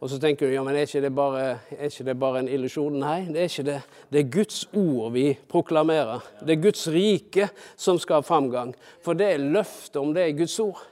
Og 0.01 0.11
så 0.11 0.19
tenker 0.21 0.49
du 0.49 0.53
ja, 0.53 0.65
men 0.65 0.77
er 0.77 0.85
ikke 0.85 1.05
det 1.07 1.13
bare, 1.17 1.45
ikke 1.73 2.05
det 2.05 2.17
bare 2.21 2.43
en 2.43 2.51
illusjon? 2.53 2.99
Nei, 3.01 3.23
det 3.33 3.41
er 3.41 3.49
ikke 3.49 3.69
det. 3.69 3.79
Det 4.13 4.21
er 4.21 4.35
Guds 4.35 4.59
ord 4.77 5.15
vi 5.15 5.31
proklamerer. 5.49 6.27
Det 6.43 6.57
er 6.57 6.67
Guds 6.67 6.85
rike 6.93 7.49
som 7.81 8.01
skal 8.01 8.21
ha 8.21 8.27
framgang. 8.27 8.75
For 9.05 9.17
det 9.17 9.31
er 9.33 9.47
løftet 9.57 9.97
om 10.03 10.13
det 10.17 10.27
er 10.27 10.37
Guds 10.37 10.59
ord. 10.61 10.83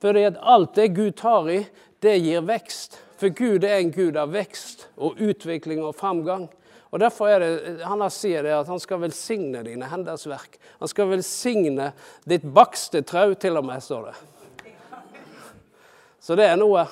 Fordi 0.00 0.26
at 0.28 0.38
alt 0.40 0.74
det 0.76 0.88
Gud 0.96 1.16
tar 1.16 1.50
i, 1.50 1.60
det 2.04 2.18
gir 2.20 2.44
vekst. 2.46 3.00
For 3.16 3.32
Gud 3.32 3.64
er 3.64 3.80
en 3.80 3.92
Gud 3.94 4.16
av 4.20 4.34
vekst 4.34 4.86
og 4.96 5.20
utvikling 5.22 5.80
og 5.84 5.96
framgang. 5.96 6.48
Og 6.92 7.00
Derfor 7.00 7.28
er 7.28 7.42
det, 7.42 7.50
han 7.84 8.04
sier 8.12 8.44
det 8.44 8.54
at 8.56 8.68
han 8.70 8.80
skal 8.80 9.02
velsigne 9.02 9.64
dine 9.66 9.88
henders 9.90 10.26
verk. 10.28 10.58
Han 10.80 10.88
skal 10.88 11.10
velsigne 11.10 11.90
ditt 12.28 12.44
bakste 12.44 13.02
trau, 13.04 13.34
til 13.34 13.58
og 13.58 13.66
med, 13.66 13.82
står 13.82 14.10
det. 14.10 14.16
Så 16.20 16.36
det 16.38 16.46
er 16.50 16.56
noe. 16.60 16.86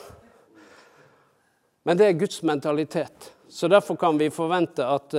Men 1.85 1.99
det 2.01 2.09
er 2.09 2.19
Guds 2.19 2.43
mentalitet. 2.43 3.31
Så 3.49 3.69
derfor 3.69 3.97
kan 4.01 4.19
vi 4.19 4.31
forvente 4.33 4.87
at, 4.87 5.15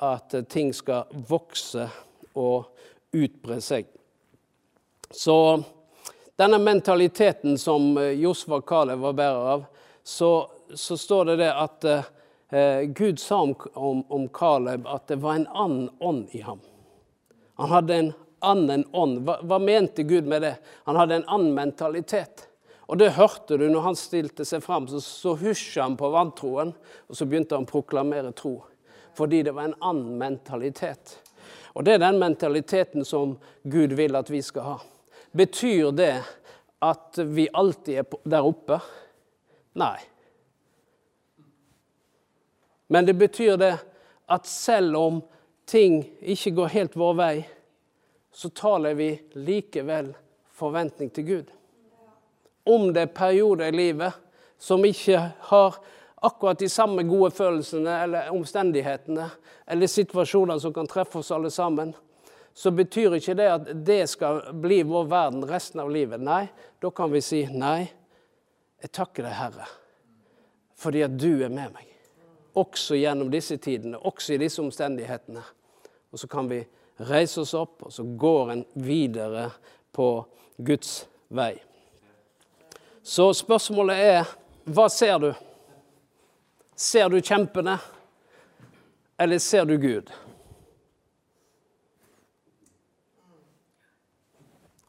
at 0.00 0.36
ting 0.48 0.72
skal 0.74 1.10
vokse 1.28 1.88
og 2.38 2.70
utbre 3.14 3.60
seg. 3.64 3.88
Så 5.10 5.36
denne 6.38 6.58
mentaliteten 6.58 7.58
som 7.58 7.96
Josfa 7.96 8.12
Josva 8.12 8.60
Kalev 8.60 8.98
var 8.98 9.12
bærer 9.12 9.46
av, 9.52 9.64
så, 10.04 10.50
så, 10.74 10.96
står 10.96 11.24
det 11.24 11.36
det 11.36 11.48
at 11.50 11.84
eh, 11.84 12.82
Gud 12.94 13.18
sa 13.18 13.40
om, 13.42 13.54
om, 13.74 14.04
om 14.08 14.28
Kaleb 14.28 14.86
at 14.86 15.08
det 15.10 15.16
var 15.18 15.34
en 15.34 15.46
annen 15.50 15.88
ånd 15.98 16.28
i 16.30 16.40
ham. 16.40 16.60
Han 17.58 17.72
hadde 17.72 17.94
en 17.94 18.12
annen 18.38 18.84
ånd. 18.92 19.24
Hva, 19.26 19.40
hva, 19.42 19.58
mente 19.58 20.04
Gud 20.06 20.30
med 20.30 20.42
det? 20.46 20.52
Han 20.86 20.96
hadde 20.96 21.16
en 21.18 21.26
annen 21.26 21.56
mentalitet. 21.56 22.44
Og 22.86 23.00
det 23.02 23.16
hørte 23.16 23.58
du 23.58 23.66
når 23.66 23.88
han 23.88 23.98
stilte 23.98 24.46
seg 24.46 24.62
fram. 24.62 24.86
Så, 24.88 25.00
så 25.02 25.34
husja 25.40 25.82
han 25.88 25.96
på 25.98 26.12
vantroen, 26.14 26.70
og 27.10 27.18
så 27.18 27.26
begynte 27.26 27.58
han 27.58 27.66
å 27.66 27.72
proklamere 27.72 28.30
tro. 28.38 28.60
Fordi 29.18 29.42
det 29.42 29.56
var 29.58 29.72
en 29.72 29.80
annen 29.90 30.14
mentalitet. 30.22 31.18
Og 31.74 31.82
det 31.82 31.96
er 31.96 32.04
den 32.06 32.22
mentaliteten 32.22 33.02
som 33.04 33.34
Gud 33.66 33.98
vil 33.98 34.14
at 34.14 34.30
vi 34.30 34.44
skal 34.46 34.70
ha. 34.70 34.78
Betyr 35.32 35.90
det 35.92 36.24
at 36.78 37.18
vi 37.18 37.48
alltid 37.52 37.98
er 37.98 38.06
der 38.24 38.46
oppe? 38.46 38.78
Nei. 39.78 39.98
Men 42.88 43.06
det 43.06 43.14
betyr 43.18 43.56
det 43.60 43.74
at 44.28 44.46
selv 44.46 44.96
om 44.96 45.20
ting 45.68 46.00
ikke 46.20 46.54
går 46.56 46.72
helt 46.72 46.96
vår 46.96 47.14
vei, 47.18 47.34
så 48.32 48.48
taler 48.48 48.96
vi 48.96 49.10
likevel 49.36 50.12
forventning 50.58 51.10
til 51.12 51.26
Gud. 51.26 51.52
Om 52.64 52.92
det 52.92 53.06
er 53.06 53.14
perioder 53.16 53.68
i 53.68 53.76
livet 53.76 54.16
som 54.58 54.84
ikke 54.84 55.20
har 55.50 55.78
akkurat 56.24 56.58
de 56.58 56.68
samme 56.68 57.04
gode 57.08 57.30
følelsene 57.30 57.94
eller 58.02 58.32
omstendighetene 58.34 59.28
eller 59.66 59.90
situasjoner 59.90 60.58
som 60.58 60.74
kan 60.74 60.88
treffe 60.90 61.20
oss 61.20 61.30
alle 61.34 61.50
sammen, 61.50 61.92
så 62.58 62.70
betyr 62.70 63.14
ikke 63.14 63.36
det 63.38 63.44
at 63.46 63.68
det 63.86 64.00
skal 64.10 64.40
bli 64.58 64.80
vår 64.82 65.04
verden 65.06 65.44
resten 65.46 65.78
av 65.78 65.92
livet. 65.94 66.18
Nei, 66.18 66.48
da 66.82 66.90
kan 66.90 67.12
vi 67.12 67.20
si 67.22 67.44
nei, 67.54 67.84
jeg 68.82 68.90
takker 68.98 69.28
deg, 69.28 69.36
Herre, 69.38 69.68
fordi 70.74 71.04
at 71.06 71.14
du 71.14 71.44
er 71.46 71.54
med 71.54 71.70
meg. 71.76 71.86
Også 72.58 72.98
gjennom 72.98 73.30
disse 73.30 73.60
tidene, 73.62 74.02
også 74.02 74.34
i 74.34 74.40
disse 74.42 74.58
omstendighetene. 74.58 75.44
Og 76.10 76.18
så 76.18 76.26
kan 76.26 76.50
vi 76.50 76.64
reise 77.06 77.44
oss 77.44 77.54
opp, 77.54 77.86
og 77.86 77.94
så 77.94 78.02
går 78.02 78.54
en 78.56 78.66
videre 78.74 79.52
på 79.94 80.10
Guds 80.58 81.04
vei. 81.30 81.52
Så 83.06 83.30
spørsmålet 83.38 84.02
er 84.02 84.38
hva 84.66 84.90
ser 84.90 85.22
du? 85.22 85.30
Ser 86.74 87.06
du 87.06 87.22
kjempene, 87.22 87.78
eller 89.14 89.38
ser 89.38 89.70
du 89.70 89.78
Gud? 89.78 90.10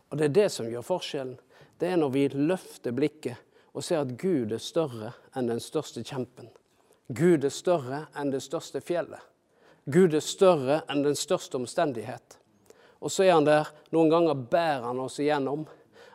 Og 0.09 0.17
det 0.17 0.29
er 0.29 0.35
det 0.37 0.49
som 0.53 0.69
gjør 0.69 0.85
forskjellen. 0.85 1.37
Det 1.79 1.87
er 1.87 1.99
når 1.99 2.11
vi 2.15 2.25
løfter 2.33 2.95
blikket 2.95 3.37
og 3.73 3.85
ser 3.85 4.01
at 4.01 4.15
Gud 4.19 4.51
er 4.51 4.61
større 4.61 5.13
enn 5.37 5.49
den 5.51 5.61
største 5.63 6.03
kjempen. 6.03 6.49
Gud 7.07 7.45
er 7.45 7.53
større 7.53 8.03
enn 8.17 8.33
det 8.33 8.41
største 8.43 8.81
fjellet. 8.83 9.21
Gud 9.89 10.13
er 10.13 10.21
større 10.25 10.81
enn 10.91 11.05
den 11.05 11.15
største 11.17 11.57
omstendighet. 11.57 12.37
Og 12.99 13.11
så 13.13 13.23
er 13.25 13.37
han 13.37 13.47
der. 13.47 13.69
Noen 13.95 14.11
ganger 14.11 14.41
bærer 14.51 14.89
han 14.89 14.99
oss 15.01 15.19
igjennom. 15.21 15.63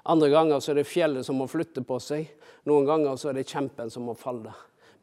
Andre 0.04 0.28
ganger 0.30 0.60
så 0.60 0.74
er 0.74 0.82
det 0.82 0.90
fjellet 0.90 1.26
som 1.26 1.38
må 1.40 1.48
flytte 1.48 1.82
på 1.86 1.98
seg. 2.02 2.28
Noen 2.68 2.86
ganger 2.86 3.16
så 3.16 3.30
er 3.30 3.38
det 3.38 3.48
kjempen 3.48 3.90
som 3.90 4.04
må 4.06 4.14
falle. 4.18 4.52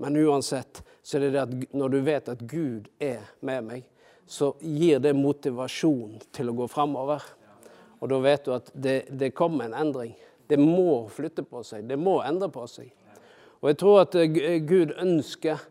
Men 0.01 0.17
uansett 0.17 0.83
så 1.01 1.17
er 1.17 1.25
det 1.25 1.31
det 1.33 1.41
at 1.41 1.73
når 1.77 1.93
du 1.93 1.99
vet 2.05 2.29
at 2.31 2.45
Gud 2.45 2.87
er 3.01 3.25
med 3.41 3.65
meg, 3.65 3.83
så 4.25 4.53
gir 4.61 5.01
det 5.03 5.11
motivasjon 5.17 6.21
til 6.31 6.51
å 6.51 6.55
gå 6.61 6.67
framover. 6.71 7.25
Og 8.01 8.09
da 8.09 8.17
vet 8.23 8.45
du 8.45 8.55
at 8.55 8.71
det, 8.73 8.97
det 9.13 9.33
kommer 9.37 9.69
en 9.69 9.77
endring. 9.77 10.15
Det 10.49 10.57
må 10.59 11.05
flytte 11.13 11.45
på 11.47 11.61
seg. 11.63 11.85
Det 11.87 11.99
må 12.01 12.17
endre 12.25 12.49
på 12.51 12.65
seg. 12.67 12.89
Og 13.61 13.69
jeg 13.69 13.77
tror 13.77 14.01
at 14.01 14.17
eh, 14.17 14.57
Gud 14.65 14.95
ønsker 14.99 15.61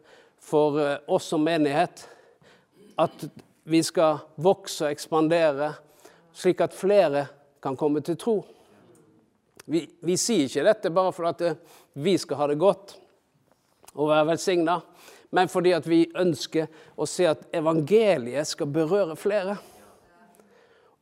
for 0.40 0.78
eh, 0.80 0.96
oss 1.10 1.26
som 1.32 1.42
menighet 1.44 2.06
at 3.00 3.24
vi 3.70 3.82
skal 3.84 4.22
vokse 4.40 4.86
og 4.86 4.94
ekspandere, 4.94 5.72
slik 6.32 6.62
at 6.62 6.76
flere 6.76 7.26
kan 7.62 7.76
komme 7.78 8.02
til 8.04 8.18
tro. 8.20 8.38
Vi, 9.70 9.82
vi 10.00 10.16
sier 10.18 10.46
ikke 10.46 10.66
dette 10.66 10.92
bare 10.94 11.12
for 11.14 11.28
at 11.32 11.42
eh, 11.44 11.58
vi 11.98 12.14
skal 12.18 12.40
ha 12.40 12.48
det 12.50 12.60
godt 12.62 12.94
og 13.96 14.06
være 14.12 14.28
velsigna, 14.30 14.78
men 15.34 15.50
fordi 15.50 15.74
at 15.74 15.86
vi 15.90 16.04
ønsker 16.18 16.70
å 16.94 17.06
se 17.10 17.26
at 17.26 17.42
evangeliet 17.54 18.48
skal 18.48 18.70
berøre 18.70 19.18
flere. 19.18 19.58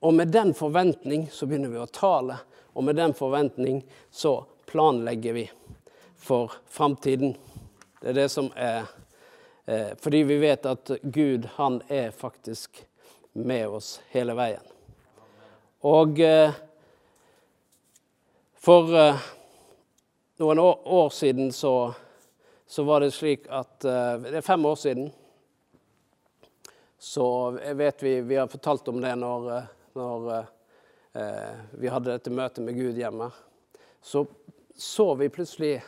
Og 0.00 0.14
med 0.14 0.28
den 0.28 0.54
forventning 0.54 1.26
så 1.32 1.46
begynner 1.46 1.72
vi 1.72 1.80
å 1.82 1.90
tale, 1.90 2.38
og 2.72 2.84
med 2.86 2.96
den 2.96 3.14
forventning 3.14 3.82
så 4.10 4.44
planlegger 4.68 5.32
vi 5.32 5.50
for 6.16 6.52
framtiden. 6.70 7.34
Det 8.00 8.12
er 8.12 8.18
det 8.20 8.28
som 8.30 8.50
er 8.54 8.84
eh, 9.66 9.94
Fordi 9.98 10.22
vi 10.22 10.36
vet 10.38 10.66
at 10.66 10.90
Gud, 11.02 11.48
han 11.56 11.80
er 11.88 12.10
faktisk 12.10 12.84
med 13.32 13.68
oss 13.68 14.00
hele 14.14 14.34
veien. 14.38 14.62
Og 15.82 16.20
eh, 16.20 16.54
for 18.54 18.94
eh, 18.98 19.26
noen 20.38 20.58
år, 20.58 20.78
år 20.84 21.10
siden 21.10 21.52
så, 21.52 21.94
så, 22.66 22.82
var 22.82 23.00
det 23.00 23.10
slik 23.14 23.46
at 23.50 23.84
eh, 23.84 24.14
Det 24.28 24.36
er 24.38 24.46
fem 24.46 24.66
år 24.66 24.76
siden. 24.76 25.10
Så 26.98 27.50
vet 27.74 28.02
vi 28.02 28.20
Vi 28.20 28.36
har 28.36 28.46
fortalt 28.46 28.88
om 28.88 29.00
det 29.00 29.14
når 29.16 29.50
eh, 29.56 29.68
når 29.98 30.28
eh, 30.38 31.64
vi 31.78 31.90
hadde 31.90 32.14
dette 32.14 32.32
møtet 32.32 32.64
med 32.64 32.78
Gud 32.78 32.98
hjemme, 32.98 33.30
så 34.00 34.24
så 34.78 35.14
vi 35.14 35.28
plutselig 35.28 35.82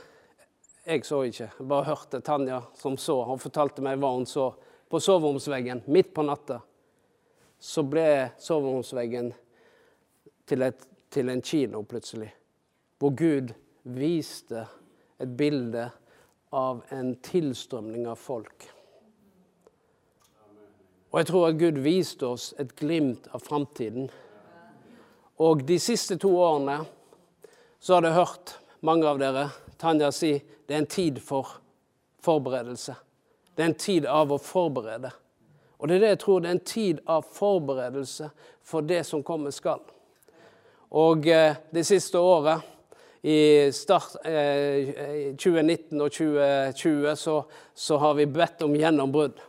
Jeg 0.87 1.05
så 1.07 1.21
ikke, 1.23 1.47
jeg 1.59 1.67
bare 1.69 1.87
hørte 1.87 2.19
Tanja 2.25 2.63
som 2.75 2.97
så. 2.99 3.21
Hun 3.23 3.39
fortalte 3.39 3.85
meg 3.85 4.01
hva 4.01 4.11
hun 4.17 4.27
så 4.27 4.49
på 4.91 4.99
soveromsveggen 4.99 5.85
midt 5.87 6.11
på 6.17 6.25
natta. 6.27 6.57
Så 7.61 7.85
ble 7.87 8.33
soveromsveggen 8.41 9.29
til, 10.49 10.65
et, 10.67 10.83
til 11.13 11.31
en 11.31 11.43
kino 11.45 11.85
plutselig, 11.87 12.33
hvor 12.99 13.15
Gud 13.15 13.53
viste 13.85 14.65
et 15.21 15.37
bilde 15.39 15.87
av 16.51 16.83
en 16.97 17.13
tilstrømning 17.23 18.09
av 18.11 18.19
folk. 18.19 18.67
Og 21.11 21.21
jeg 21.21 21.31
tror 21.31 21.49
at 21.49 21.59
Gud 21.59 21.81
viste 21.83 22.27
oss 22.27 22.53
et 22.59 22.73
glimt 22.79 23.27
av 23.35 23.43
framtiden. 23.43 24.11
Og 25.43 25.65
de 25.67 25.79
siste 25.83 26.19
to 26.21 26.31
årene 26.39 26.81
så 27.81 27.97
har 27.97 28.07
jeg 28.07 28.19
hørt 28.19 28.55
mange 28.87 29.09
av 29.09 29.19
dere, 29.21 29.49
Tanja 29.81 30.11
si 30.13 30.35
det 30.69 30.77
er 30.77 30.83
en 30.83 30.91
tid 30.91 31.17
for 31.25 31.57
forberedelse. 32.23 32.95
Det 33.57 33.65
er 33.65 33.71
en 33.73 33.81
tid 33.81 34.07
av 34.07 34.31
å 34.31 34.39
forberede. 34.39 35.11
Og 35.81 35.89
det 35.89 35.97
er 35.97 36.05
det 36.05 36.11
jeg 36.13 36.21
tror. 36.23 36.41
Det 36.41 36.51
er 36.51 36.59
en 36.59 36.69
tid 36.69 37.01
av 37.09 37.25
forberedelse 37.35 38.29
for 38.63 38.85
det 38.87 39.01
som 39.09 39.25
kommer 39.27 39.55
skal. 39.55 39.81
Og 40.91 41.27
eh, 41.29 41.57
det 41.73 41.87
siste 41.89 42.21
året, 42.21 42.67
i 43.21 43.69
start, 43.77 44.15
eh, 44.25 45.35
2019 45.37 46.01
og 46.01 46.13
2020, 46.13 47.17
så, 47.17 47.35
så, 47.75 47.99
har 48.01 48.15
vi 48.17 48.27
bedt 48.27 48.63
om 48.65 48.77
gjennombrudd. 48.77 49.41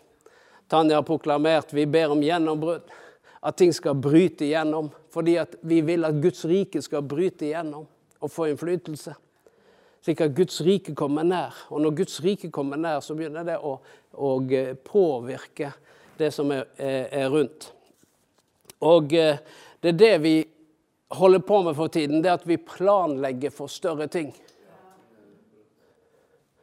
Tanja 0.72 0.96
har 0.96 1.04
proklamert 1.04 1.74
vi 1.74 1.84
ber 1.86 2.13
om 2.13 2.22
gjennombrudd. 2.24 2.88
At 3.42 3.58
ting 3.58 3.74
skal 3.74 3.98
bryte 4.00 4.46
igjennom. 4.46 4.88
Fordi 5.12 5.36
vi 5.68 5.82
vil 5.84 6.08
at 6.08 6.22
Guds 6.24 6.46
rike 6.48 6.80
skal 6.82 7.04
bryte 7.04 7.50
igjennom 7.50 7.90
og 8.22 8.32
få 8.32 8.48
innflytelse. 8.51 9.16
Slik 10.01 10.22
at 10.24 10.32
Guds 10.38 10.62
rike 10.63 10.94
kommer 10.96 11.28
nær. 11.28 11.58
Og 11.70 11.82
når 11.84 11.98
Guds 12.00 12.22
rike 12.24 12.48
kommer 12.54 12.80
nær, 12.80 13.01
så 13.04 13.18
begynner 13.18 13.44
det 13.46 13.58
å, 13.60 13.75
å 14.16 14.32
eh, 14.48 14.72
påvirke 14.80 15.74
det 16.18 16.32
som 16.32 16.54
er, 16.56 16.63
er, 16.80 17.28
rundt. 17.34 17.68
Og 18.80 19.12
eh, 19.18 19.44
det 19.84 19.92
er 19.92 20.00
det 20.00 20.13
vi 20.24 20.36
holder 21.20 21.44
på 21.51 21.62
med 21.68 21.75
for 21.75 21.92
tiden, 21.92 22.24
det 22.24 22.32
at 22.32 22.48
vi 22.48 22.62
planlegger 22.63 23.51
for 23.51 23.68
større 23.68 24.08
ting. 24.08 24.32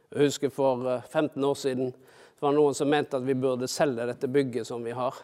Jeg 0.09 0.25
husker 0.25 0.49
for 0.49 0.89
15 1.05 1.29
eh, 1.29 1.49
år 1.53 1.59
siden 1.67 1.93
det 2.39 2.45
var 2.45 2.53
noen 2.55 2.75
som 2.75 2.87
mente 2.87 3.17
at 3.19 3.25
vi 3.27 3.33
burde 3.35 3.67
selge 3.67 4.05
dette 4.07 4.27
bygget 4.31 4.67
som 4.67 4.83
vi 4.83 4.93
har 4.95 5.15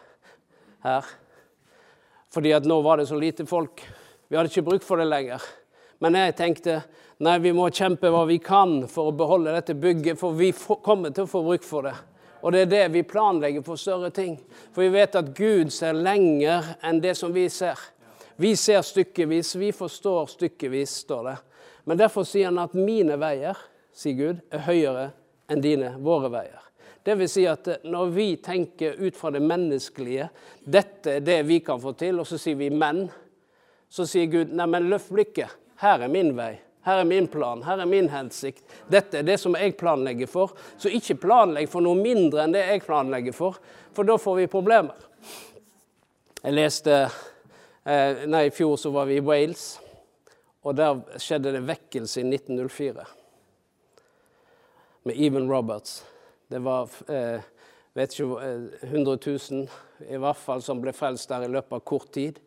her. 0.84 1.06
Fordi 2.28 2.50
at 2.52 2.66
nå 2.68 2.76
var 2.84 3.00
det 3.00 3.06
så 3.08 3.16
lite 3.16 3.46
folk. 3.48 3.80
Vi 4.28 4.36
hadde 4.36 4.50
ikke 4.50 4.66
bruk 4.66 4.84
for 4.84 5.00
det 5.00 5.06
lenger. 5.08 5.40
Men 6.04 6.18
jeg 6.20 6.34
tenkte 6.36 6.74
nei, 7.24 7.38
vi 7.40 7.54
må 7.56 7.70
kjempe 7.72 8.10
hva 8.12 8.26
vi 8.28 8.36
kan 8.44 8.82
for 8.92 9.08
å 9.08 9.14
beholde 9.16 9.54
dette 9.56 9.78
bygget, 9.80 10.20
for 10.20 10.36
vi 10.36 10.50
kommer 10.84 11.14
til 11.16 11.24
å 11.24 11.30
få 11.30 11.40
bruk 11.46 11.64
for 11.64 11.88
det. 11.88 11.94
Og 12.44 12.52
det 12.52 12.66
er 12.66 12.70
det 12.74 12.82
vi 12.98 13.06
planlegger 13.08 13.64
for 13.64 13.80
større 13.80 14.12
ting. 14.12 14.36
For 14.76 14.84
vi 14.84 14.92
vet 14.98 15.16
at 15.16 15.32
Gud 15.40 15.72
ser 15.72 15.96
lenger 15.96 16.74
enn 16.84 17.00
det 17.00 17.16
som 17.16 17.32
vi 17.32 17.46
ser. 17.48 17.80
Vi 18.36 18.52
ser 18.60 18.84
stykkevis, 18.84 19.54
vi 19.56 19.72
forstår 19.72 20.28
stykkevis, 20.36 21.00
står 21.08 21.24
det. 21.30 21.36
Men 21.88 22.04
derfor 22.04 22.28
sier 22.28 22.52
han 22.52 22.60
at 22.60 22.76
mine 22.76 23.16
veier, 23.16 23.56
sier 23.96 24.20
Gud, 24.20 24.46
er 24.52 24.68
høyere 24.68 25.08
enn 25.48 25.64
dine, 25.64 25.96
våre 26.04 26.28
veier. 26.28 26.65
Vil 27.06 27.28
si 27.30 27.44
at 27.46 27.68
når 27.86 28.10
vi 28.10 28.26
tenker 28.42 28.98
ut 28.98 29.16
fra 29.16 29.30
det 29.30 29.42
menneskelige, 29.44 30.28
dette 30.64 31.18
er 31.18 31.20
det 31.22 31.42
vi 31.46 31.60
kan 31.62 31.78
få 31.80 31.92
til, 31.94 32.18
og 32.18 32.26
så 32.26 32.38
sier 32.38 32.56
vi 32.58 32.70
'men', 32.70 33.08
så 33.88 34.06
sier 34.06 34.26
Gud 34.26 34.50
'neimen, 34.50 34.90
løft 34.90 35.12
blikket'. 35.12 35.54
Her 35.78 36.02
er 36.02 36.08
min 36.08 36.36
vei. 36.36 36.58
Her 36.86 37.00
er 37.00 37.04
min 37.04 37.26
plan, 37.26 37.62
her 37.62 37.80
er 37.82 37.84
min 37.84 38.08
hensikt. 38.08 38.62
Dette 38.86 39.18
er 39.18 39.22
det 39.22 39.40
som 39.40 39.56
jeg 39.58 39.76
planlegger 39.76 40.28
for. 40.30 40.52
Så 40.78 40.88
ikke 40.88 41.18
planlegg 41.18 41.68
for 41.68 41.82
noe 41.82 41.98
mindre 41.98 42.44
enn 42.44 42.52
det 42.54 42.62
jeg 42.62 42.84
planlegger 42.86 43.34
for, 43.34 43.58
for 43.92 44.06
da 44.06 44.14
får 44.16 44.36
vi 44.36 44.46
problemer. 44.46 44.94
Jeg 46.44 46.54
leste 46.54 47.08
eh, 47.84 48.22
Nei, 48.30 48.46
i 48.46 48.54
fjor 48.54 48.76
så 48.78 48.92
var 48.94 49.08
vi 49.10 49.18
i 49.18 49.24
Wales, 49.24 49.80
og 50.62 50.76
der 50.78 51.02
skjedde 51.18 51.56
det 51.56 51.64
vekkelse 51.66 52.22
i 52.22 52.28
1904. 52.28 53.06
Med 55.10 55.18
Even 55.18 55.50
Roberts. 55.50 56.04
Det 56.48 56.58
var 56.62 56.90
eh, 57.10 57.40
vet 57.96 58.12
ikke, 58.12 58.52
100 58.80 59.18
000 59.50 59.68
i 60.08 60.18
hvert 60.20 60.36
fall 60.36 60.62
som 60.62 60.80
ble 60.82 60.92
frelst 60.92 61.30
der 61.32 61.46
i 61.46 61.50
løpet 61.50 61.78
av 61.78 61.84
kort 61.88 62.10
tid. 62.12 62.38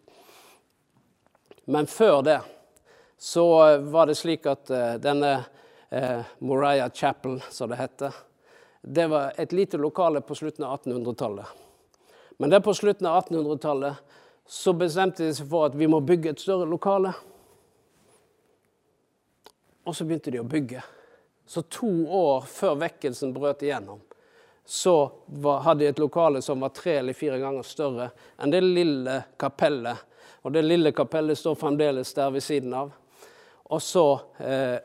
Men 1.69 1.89
før 1.89 2.21
det 2.25 2.39
så 3.19 3.45
var 3.89 4.07
det 4.07 4.15
slik 4.15 4.45
at 4.47 4.69
uh, 4.71 4.93
denne 5.01 5.31
uh, 5.91 6.21
Moriah 6.39 6.87
Chapel, 6.93 7.41
som 7.51 7.69
det 7.69 7.79
heter, 7.81 8.13
det 8.81 9.07
var 9.11 9.33
et 9.37 9.51
lite 9.51 9.77
lokale 9.77 10.21
på 10.21 10.37
slutten 10.37 10.63
av 10.63 10.77
1800-tallet. 10.79 11.49
Men 12.39 12.53
der 12.53 12.63
på 12.63 12.73
slutten 12.73 13.09
av 13.09 13.25
1800-tallet 13.25 14.15
så 14.47 14.73
bestemte 14.73 15.25
de 15.25 15.33
seg 15.35 15.49
for 15.49 15.67
at 15.67 15.75
vi 15.75 15.89
må 15.91 15.99
bygge 15.99 16.31
et 16.31 16.45
større 16.45 16.69
lokale. 16.69 17.11
Og 19.83 19.97
så 19.97 20.07
begynte 20.07 20.31
de 20.31 20.39
å 20.39 20.47
bygge. 20.47 20.85
Så 21.49 21.61
to 21.61 21.89
år 22.13 22.43
før 22.45 22.75
vekkelsen 22.77 23.31
brøt 23.33 23.63
igjennom, 23.65 23.97
så 24.65 25.11
var, 25.25 25.63
hadde 25.65 25.81
de 25.81 25.87
et 25.89 25.99
lokale 25.99 26.43
som 26.45 26.61
var 26.61 26.69
tre 26.77 26.99
eller 26.99 27.17
fire 27.17 27.39
ganger 27.41 27.65
større 27.65 28.11
enn 28.37 28.53
det 28.53 28.61
lille 28.61 29.15
kapellet. 29.41 29.97
Og 30.45 30.53
det 30.53 30.61
lille 30.61 30.91
kapellet 30.93 31.39
står 31.41 31.57
fremdeles 31.57 32.13
der 32.13 32.29
ved 32.35 32.45
siden 32.45 32.75
av. 32.77 32.91
Og 33.65 33.81
så 33.81 34.03
eh, 34.45 34.77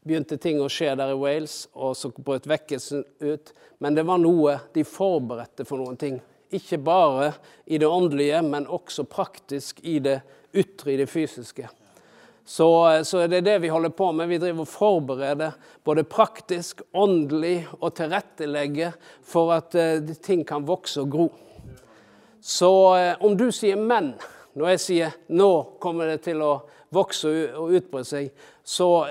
begynte 0.00 0.40
ting 0.40 0.62
å 0.64 0.70
skje 0.72 0.94
der 0.96 1.12
i 1.12 1.18
Wales, 1.20 1.66
og 1.76 1.92
så 2.00 2.08
brøt 2.16 2.48
vekkelsen 2.48 3.04
ut. 3.20 3.52
Men 3.78 4.00
det 4.00 4.06
var 4.08 4.24
noe 4.24 4.56
de 4.72 4.86
forberedte 4.88 5.68
for 5.68 5.84
noen 5.84 6.00
ting. 6.00 6.16
Ikke 6.48 6.80
bare 6.80 7.34
i 7.68 7.76
det 7.76 7.92
åndelige, 7.92 8.40
men 8.48 8.64
også 8.72 9.04
praktisk 9.04 9.84
i 9.84 9.98
det 10.00 10.22
ytre, 10.56 10.94
i 10.94 10.98
det 11.04 11.10
fysiske. 11.12 11.68
Så, 12.44 12.66
så 13.04 13.26
det 13.26 13.40
er 13.40 13.46
det 13.46 13.58
vi 13.62 13.68
holder 13.68 13.92
på 13.94 14.10
med. 14.12 14.28
Vi 14.28 14.38
driver 14.38 14.64
og 14.64 14.68
forbereder 14.68 15.52
både 15.84 16.04
praktisk, 16.04 16.82
åndelig 16.92 17.68
og 17.80 17.94
tilrettelegger 17.94 18.96
for 19.22 19.52
at 19.54 19.76
uh, 19.78 20.14
ting 20.22 20.42
kan 20.46 20.66
vokse 20.66 21.00
og 21.04 21.10
gro. 21.10 21.28
Så 22.40 22.70
uh, 22.96 23.24
om 23.24 23.36
du 23.38 23.50
sier 23.50 23.76
'men' 23.76 24.14
når 24.54 24.68
jeg 24.68 24.80
sier 24.80 25.10
'nå 25.28 25.78
kommer 25.80 26.06
det 26.06 26.20
til 26.20 26.42
å 26.42 26.62
vokse 26.90 27.28
og 27.54 27.70
utbre 27.70 28.04
seg', 28.04 28.30
så 28.64 29.06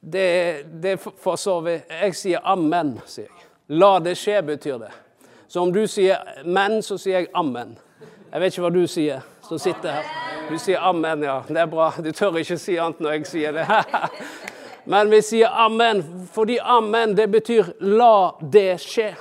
det, 0.00 0.64
det 0.82 0.96
for 1.00 1.36
så 1.36 1.60
vidt 1.60 1.90
Jeg 1.90 2.14
sier 2.14 2.40
'amen', 2.40 3.00
sier 3.06 3.26
jeg. 3.26 3.46
La 3.68 3.98
det 3.98 4.16
skje, 4.16 4.42
betyr 4.42 4.78
det. 4.78 4.92
Så 5.48 5.60
om 5.60 5.72
du 5.72 5.86
sier 5.86 6.16
'men', 6.44 6.82
så 6.82 6.96
sier 6.98 7.18
jeg 7.18 7.28
'amen'. 7.34 7.76
Jeg 8.32 8.40
vet 8.40 8.52
ikke 8.52 8.62
hva 8.62 8.70
du 8.70 8.86
sier, 8.86 9.20
som 9.42 9.58
sitter 9.58 9.90
her. 9.90 10.37
Du 10.48 10.58
sier 10.58 10.78
'amen', 10.78 11.22
ja. 11.22 11.42
Det 11.48 11.56
er 11.56 11.66
bra. 11.66 11.92
Du 12.04 12.12
tør 12.12 12.36
ikke 12.36 12.56
si 12.58 12.76
annet 12.76 13.00
når 13.00 13.10
jeg 13.12 13.26
sier 13.26 13.52
det. 13.52 13.66
Men 14.92 15.10
vi 15.10 15.20
sier 15.22 15.48
'amen', 15.48 16.28
fordi 16.32 16.58
'amen' 16.58 17.16
det 17.16 17.30
betyr 17.30 17.64
'la 17.80 18.30
det 18.52 18.80
skje'. 18.80 19.14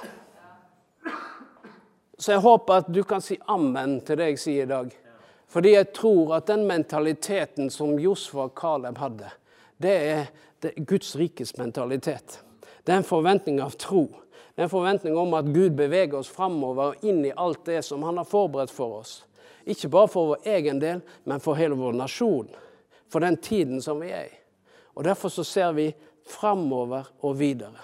Så 2.17 2.31
jeg 2.31 2.41
håper 2.41 2.73
at 2.73 2.87
du 2.93 3.03
kan 3.03 3.21
si 3.21 3.37
amen 3.47 3.99
til 4.01 4.17
det 4.17 4.31
jeg 4.31 4.39
sier 4.39 4.63
i 4.63 4.69
dag. 4.69 4.89
Fordi 5.47 5.73
jeg 5.75 5.91
tror 5.93 6.35
at 6.35 6.47
den 6.47 6.65
mentaliteten 6.65 7.69
som 7.69 7.99
Josfa 7.99 8.47
og 8.47 8.55
Caleb 8.57 8.97
hadde, 8.97 9.29
det 9.77 9.95
er, 10.09 10.25
Guds 10.87 11.15
rikes 11.15 11.57
mentalitet. 11.57 12.41
Det 12.87 12.93
er 12.93 12.97
en 12.97 13.03
forventning 13.03 13.61
av 13.61 13.75
tro. 13.77 14.07
Det 14.55 14.63
er 14.63 14.63
en 14.63 14.69
forventning 14.69 15.17
om 15.17 15.33
at 15.37 15.45
Gud 15.45 15.69
beveger 15.77 16.17
oss 16.17 16.31
framover 16.33 16.83
og 16.83 17.05
inn 17.05 17.21
i 17.25 17.35
alt 17.37 17.65
det 17.65 17.83
som 17.85 18.03
han 18.03 18.17
har 18.17 18.25
forberedt 18.25 18.73
for 18.73 19.03
oss. 19.03 19.26
Ikke 19.67 19.89
bare 19.91 20.07
for 20.07 20.31
vår 20.31 20.49
egen 20.55 20.79
del, 20.79 21.01
men 21.27 21.43
for 21.43 21.59
hele 21.59 21.75
vår 21.75 21.95
nasjon. 21.99 22.47
For 23.11 23.23
den 23.23 23.37
tiden 23.43 23.81
som 23.83 23.99
vi 23.99 24.11
er 24.15 24.29
i. 24.29 24.35
Og 24.95 25.03
Derfor 25.03 25.29
så 25.29 25.43
ser 25.43 25.71
vi 25.77 25.91
framover 26.27 27.07
og 27.21 27.39
videre. 27.39 27.83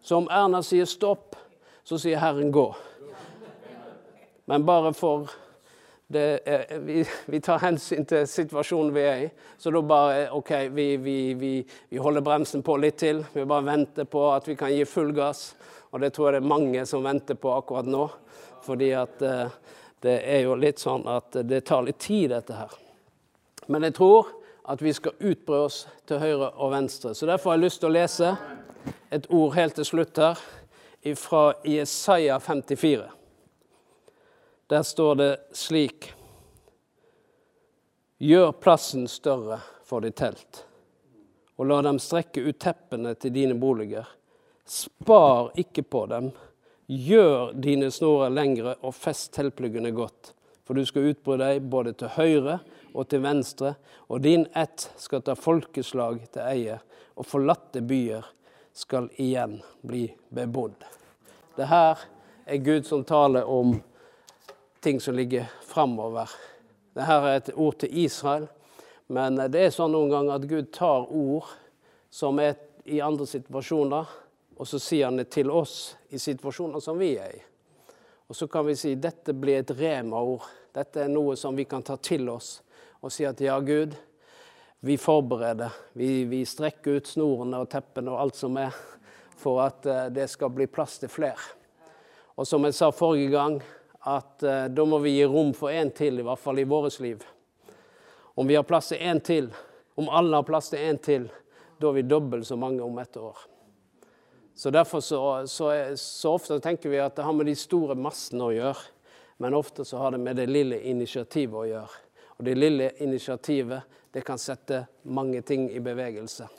Så 0.00 0.16
om 0.16 0.28
Erna 0.30 0.62
sier 0.62 0.86
stopp, 0.88 1.36
så 1.84 1.98
sier 1.98 2.20
Herren 2.20 2.52
gå. 2.52 2.68
Men 4.48 4.64
bare 4.64 4.92
for 4.96 5.28
er, 6.14 6.78
vi, 6.78 7.02
vi, 7.26 7.40
tar 7.40 7.60
hensyn 7.60 8.06
til 8.08 8.24
situasjonen 8.28 8.94
vi 8.94 9.02
er 9.04 9.24
i. 9.26 9.30
Så 9.60 9.72
da 9.74 9.82
bare 9.84 10.28
OK, 10.32 10.52
vi, 10.72 10.86
vi, 10.96 11.18
vi, 11.36 11.98
holder 12.00 12.24
bremsen 12.24 12.62
på 12.64 12.78
litt 12.80 12.96
til. 13.02 13.24
Vi 13.34 13.44
bare 13.44 13.66
venter 13.66 14.08
på 14.08 14.22
at 14.32 14.48
vi 14.48 14.56
kan 14.56 14.72
gi 14.72 14.86
full 14.88 15.12
gass. 15.16 15.50
Og 15.90 16.00
det 16.00 16.14
tror 16.16 16.30
jeg 16.30 16.38
det 16.38 16.44
er 16.44 16.54
mange 16.54 16.86
som 16.88 17.04
venter 17.04 17.36
på 17.36 17.52
akkurat 17.52 17.88
nå. 17.88 18.06
Fordi 18.64 18.92
at 18.96 19.20
uh, 19.24 19.52
det 20.04 20.18
er 20.30 20.44
jo 20.46 20.54
litt 20.58 20.78
sånn 20.78 21.06
at 21.10 21.40
det 21.48 21.64
tar 21.66 21.82
litt 21.86 21.98
tid, 22.02 22.30
dette 22.30 22.54
her. 22.54 22.74
Men 23.66 23.86
jeg 23.88 23.96
tror 23.98 24.30
at 24.68 24.82
vi 24.84 24.92
skal 24.94 25.16
utbre 25.18 25.64
oss 25.66 25.82
til 26.08 26.20
høyre 26.20 26.52
og 26.60 26.72
venstre. 26.72 27.14
Så 27.14 27.26
derfor 27.26 27.50
har 27.50 27.58
jeg 27.58 27.66
lyst 27.66 27.80
til 27.82 27.90
å 27.90 27.96
lese 27.96 28.32
et 29.10 29.28
ord 29.32 29.56
helt 29.56 29.78
til 29.78 29.88
slutt 29.88 30.20
her, 30.20 30.40
fra 31.16 31.54
Jesaja 31.64 32.36
54. 32.40 33.06
Der 34.68 34.82
står 34.84 35.14
det 35.14 35.32
slik 35.56 36.10
Gjør 38.18 38.50
plassen 38.58 39.06
større 39.08 39.60
for 39.86 40.02
ditt 40.02 40.18
telt, 40.18 40.64
og 41.56 41.68
la 41.70 41.78
dem 41.86 42.00
strekke 42.02 42.42
ut 42.42 42.58
teppene 42.60 43.14
til 43.14 43.32
dine 43.32 43.54
boliger. 43.54 44.08
Spar 44.66 45.52
ikke 45.56 45.84
på 45.86 46.02
dem. 46.10 46.32
Gjør 46.88 47.52
dine 47.52 47.90
snorer 47.92 48.32
lengre 48.32 48.72
og 48.80 48.94
fest 48.96 49.34
teltpluggene 49.36 49.90
godt. 49.92 50.32
For 50.64 50.76
du 50.76 50.86
skal 50.88 51.10
utbry 51.10 51.36
deg 51.40 51.66
både 51.68 51.92
til 52.00 52.12
høyre 52.16 52.58
og 52.94 53.08
til 53.08 53.20
venstre, 53.24 53.74
og 54.08 54.22
din 54.24 54.46
ett 54.56 54.86
skal 54.96 55.20
ta 55.24 55.34
folkeslag 55.36 56.22
til 56.32 56.44
eie, 56.44 56.78
og 57.16 57.28
forlatte 57.28 57.82
byer 57.84 58.24
skal 58.72 59.10
igjen 59.20 59.58
bli 59.84 60.06
bebodd. 60.32 60.76
Det 61.56 61.68
her 61.68 62.04
er 62.48 62.64
Gud 62.64 62.88
som 62.88 63.04
taler 63.04 63.44
om 63.44 63.74
ting 64.80 65.00
som 65.00 65.16
ligger 65.16 65.48
framover. 65.68 66.30
Dette 66.96 67.16
er 67.18 67.34
et 67.34 67.50
ord 67.54 67.76
til 67.82 68.04
Israel, 68.04 68.46
men 69.12 69.36
det 69.52 69.60
er 69.60 69.74
sånn 69.74 69.92
noen 69.92 70.12
ganger 70.12 70.38
at 70.38 70.48
Gud 70.48 70.72
tar 70.72 71.08
ord 71.08 71.52
som 72.10 72.40
er 72.40 72.56
i 72.88 73.02
andre 73.04 73.26
situasjoner, 73.28 74.08
og 74.58 74.66
så 74.66 74.80
sier 74.82 75.06
han 75.06 75.20
det 75.20 75.30
til 75.30 75.50
oss 75.54 75.96
i 76.10 76.18
situasjoner 76.18 76.82
som 76.82 76.98
vi 76.98 77.12
er 77.16 77.36
i. 77.36 77.42
Og 78.28 78.36
så 78.36 78.48
kan 78.50 78.66
vi 78.66 78.74
si 78.76 78.96
dette 78.98 79.32
blir 79.32 79.62
et 79.62 79.70
rema-ord. 79.70 80.44
Dette 80.74 81.04
er 81.04 81.12
noe 81.12 81.36
som 81.38 81.56
vi 81.56 81.64
kan 81.64 81.84
ta 81.86 81.96
til 81.96 82.28
oss 82.28 82.58
og 82.98 83.12
si 83.14 83.22
at 83.22 83.38
ja, 83.40 83.54
Gud, 83.62 83.94
vi 84.80 84.96
forbereder. 84.98 85.70
Vi, 85.94 86.24
vi 86.26 86.42
strekker 86.46 86.98
ut 86.98 87.06
snorene 87.06 87.60
og 87.62 87.70
teppene 87.70 88.10
og 88.10 88.24
alt 88.24 88.38
som 88.38 88.56
er, 88.58 88.74
for 89.38 89.62
at 89.62 89.86
uh, 89.86 90.06
det 90.10 90.26
skal 90.32 90.50
bli 90.50 90.66
plass 90.66 90.96
til 90.98 91.12
flere. 91.12 91.38
Og 92.34 92.46
som 92.46 92.66
jeg 92.66 92.74
sa 92.74 92.90
forrige 92.94 93.30
gang, 93.36 93.60
at 94.02 94.42
uh, 94.42 94.66
da 94.66 94.86
må 94.86 94.98
vi 95.04 95.14
gi 95.14 95.28
rom 95.30 95.52
for 95.54 95.70
én 95.70 95.92
til, 95.94 96.18
i 96.18 96.26
hvert 96.26 96.42
fall 96.42 96.58
i 96.58 96.66
vårt 96.66 96.98
liv. 97.02 97.22
Om 98.34 98.50
vi 98.50 98.58
har 98.58 98.66
plass 98.66 98.90
til 98.90 98.98
én 98.98 99.22
til, 99.22 99.52
om 99.98 100.10
alle 100.10 100.42
har 100.42 100.46
plass 100.46 100.72
til 100.74 100.82
én 100.82 100.98
til, 101.02 101.30
da 101.78 101.90
er 101.90 102.00
vi 102.00 102.06
dobbelt 102.06 102.46
så 102.46 102.58
mange 102.58 102.82
om 102.82 102.98
et 102.98 103.16
år. 103.22 103.46
Så 104.58 104.70
derfor 104.70 105.00
så, 105.00 105.46
så, 105.46 105.96
så, 105.96 106.32
ofte 106.32 106.56
tenker 106.60 106.90
vi 106.90 106.98
at 106.98 107.14
det 107.16 107.22
har 107.22 107.32
med 107.32 107.46
de 107.46 107.52
store 107.54 107.94
massene 107.94 108.42
å 108.42 108.50
gjøre, 108.50 108.88
men 109.38 109.54
ofte 109.54 109.84
så 109.86 110.00
har 110.02 110.16
det 110.16 110.18
med 110.18 110.34
det 110.34 110.48
lille 110.50 110.80
initiativet 110.90 111.54
å 111.60 111.62
gjøre. 111.68 112.00
Og 112.40 112.42
det 112.48 112.56
lille 112.58 112.88
initiativet 112.98 114.02
det 114.10 114.24
kan 114.26 114.42
sette 114.42 114.80
mange 115.14 115.44
ting 115.46 115.68
i 115.70 115.78
bevegelse. 115.78 116.50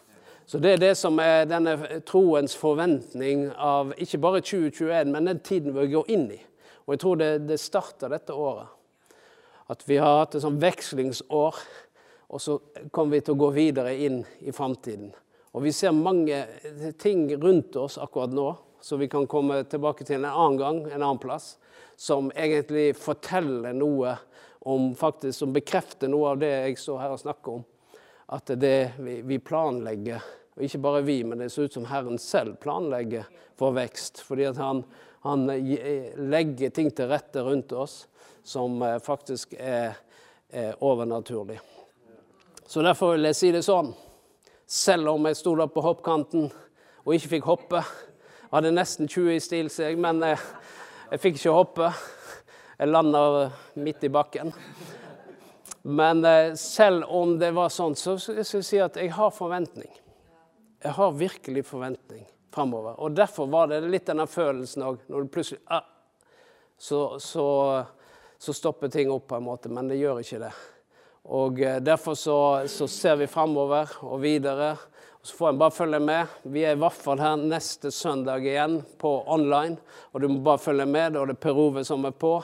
Så 0.48 0.64
Det 0.64 0.78
er 0.78 0.82
det 0.86 0.94
som 0.96 1.20
er 1.20 1.44
denne 1.52 1.76
troens 2.08 2.56
forventning 2.56 3.50
av 3.52 3.92
ikke 4.00 4.24
bare 4.24 4.46
2021, 4.48 5.12
men 5.12 5.28
den 5.28 5.44
tiden 5.44 5.76
vi 5.76 5.92
går 5.92 6.08
inn 6.16 6.30
i. 6.32 6.42
Og 6.88 6.96
Jeg 6.96 7.04
tror 7.04 7.20
det, 7.20 7.32
det 7.52 7.60
starter 7.60 8.16
dette 8.16 8.32
året. 8.32 8.72
At 9.68 9.84
vi 9.84 10.00
har 10.00 10.22
hatt 10.24 10.40
et 10.40 10.48
sånn 10.48 10.64
vekslingsår, 10.64 11.66
og 12.32 12.42
så 12.48 12.62
kommer 12.96 13.20
vi 13.20 13.26
til 13.28 13.36
å 13.36 13.44
gå 13.44 13.58
videre 13.60 13.92
inn 14.00 14.24
i 14.40 14.56
framtiden. 14.56 15.12
Og 15.52 15.64
vi 15.66 15.74
ser 15.74 15.96
mange 15.96 16.44
ting 17.02 17.28
rundt 17.42 17.76
oss 17.76 17.98
akkurat 17.98 18.34
nå, 18.34 18.52
som 18.82 19.00
vi 19.00 19.08
kan 19.12 19.28
komme 19.28 19.64
tilbake 19.64 20.06
til 20.06 20.20
en 20.20 20.30
annen 20.30 20.58
gang, 20.60 20.82
en 20.88 21.02
annen 21.02 21.22
plass, 21.22 21.58
som 22.00 22.30
egentlig 22.32 22.94
forteller 22.96 23.74
noe 23.76 24.16
om 24.60 24.94
faktisk, 24.96 25.40
som 25.40 25.54
bekrefter 25.54 26.12
noe 26.12 26.34
av 26.34 26.42
det 26.42 26.52
jeg 26.52 26.78
står 26.80 27.02
her 27.02 27.16
og 27.16 27.22
snakker 27.24 27.60
om. 27.60 27.64
At 28.30 28.52
det 28.62 28.92
vi, 29.02 29.40
planlegger, 29.42 30.24
og 30.56 30.66
ikke 30.66 30.82
bare 30.84 31.02
vi, 31.08 31.22
men 31.26 31.42
det 31.42 31.50
ser 31.52 31.66
ut 31.68 31.80
som 31.80 31.88
Herren 31.90 32.22
selv 32.22 32.60
planlegger 32.62 33.26
for 33.58 33.74
vekst. 33.76 34.22
Fordi 34.22 34.46
at 34.52 34.60
han, 34.62 34.84
han 35.26 35.48
legger 35.50 36.76
ting 36.76 36.92
til 36.94 37.10
rette 37.10 37.42
rundt 37.44 37.74
oss 37.74 38.04
som 38.46 38.82
eh, 38.86 39.00
faktisk 39.02 39.56
er, 39.58 39.98
er 40.50 40.78
overnaturlig. 40.84 41.58
Så 42.70 42.86
derfor 42.86 43.16
vil 43.16 43.28
jeg 43.32 43.38
si 43.40 43.52
det 43.56 43.66
sånn. 43.66 43.92
Selv 44.70 45.10
om 45.10 45.26
jeg 45.26 45.40
sto 45.40 45.56
der 45.58 45.70
på 45.74 45.82
hoppkanten 45.82 46.52
og 47.02 47.16
ikke 47.16 47.36
fikk 47.36 47.50
hoppe, 47.50 47.84
Jeg 48.50 48.58
hadde 48.58 48.72
nesten 48.74 49.08
20 49.08 49.36
i 49.36 49.40
stil 49.40 49.68
seg, 49.70 49.98
men 50.02 50.24
jeg, 50.26 50.34
eh, 50.34 51.10
jeg 51.12 51.20
fikk 51.22 51.36
ikke 51.38 51.52
hoppe. 51.54 51.90
Jeg 52.80 52.90
landa 52.90 53.52
midt 53.76 54.04
i 54.04 54.10
bakken. 54.10 54.54
Men 55.82 56.26
eh, 56.26 56.56
selv 56.56 57.06
om 57.14 57.36
det 57.40 57.52
var 57.54 57.70
sånn, 57.70 57.94
så 57.96 58.16
skal 58.18 58.42
jeg 58.42 58.66
si 58.66 58.80
at 58.82 58.98
jeg 58.98 59.12
har 59.14 59.30
forventning. 59.30 59.92
Jeg 60.82 60.96
har 60.98 61.14
virkelig 61.14 61.66
forventning 61.66 62.26
framover. 62.50 62.98
Og 63.00 63.14
derfor 63.14 63.48
var 63.48 63.70
det 63.70 63.84
litt 63.86 64.10
denne 64.10 64.26
følelsen 64.28 64.86
òg, 64.86 65.06
når 65.08 65.26
du 65.26 65.34
plutselig 65.34 65.62
ah, 65.70 65.86
så, 66.78 67.20
så, 67.20 67.46
så, 68.38 68.54
stopper 68.54 68.90
ting 68.90 69.12
opp 69.12 69.28
på 69.30 69.38
en 69.38 69.46
måte, 69.46 69.70
men 69.70 69.90
det 69.92 70.00
gjør 70.00 70.24
ikke 70.24 70.42
det. 70.46 70.54
Og 71.26 71.62
eh, 71.62 71.80
Derfor 71.84 72.16
så, 72.16 72.68
så 72.68 72.88
ser 72.88 73.20
vi 73.20 73.28
framover 73.28 73.92
og 74.06 74.22
videre. 74.22 74.76
Så 75.22 75.36
får 75.36 75.50
en 75.50 75.60
bare 75.60 75.72
følge 75.72 76.00
med. 76.00 76.28
Vi 76.44 76.64
er 76.64 76.78
i 76.78 76.80
hvert 76.80 76.96
fall 76.96 77.20
her 77.20 77.36
neste 77.38 77.92
søndag 77.92 78.46
igjen 78.48 78.80
på 78.98 79.12
online. 79.28 79.78
Og 80.14 80.22
du 80.22 80.30
må 80.32 80.40
bare 80.46 80.62
følge 80.64 80.86
med. 80.88 81.16
Er 81.16 81.32
det 81.32 81.40
Per 81.44 81.58
Ove 81.60 81.84
som 81.86 82.06
er 82.08 82.16
på. 82.16 82.38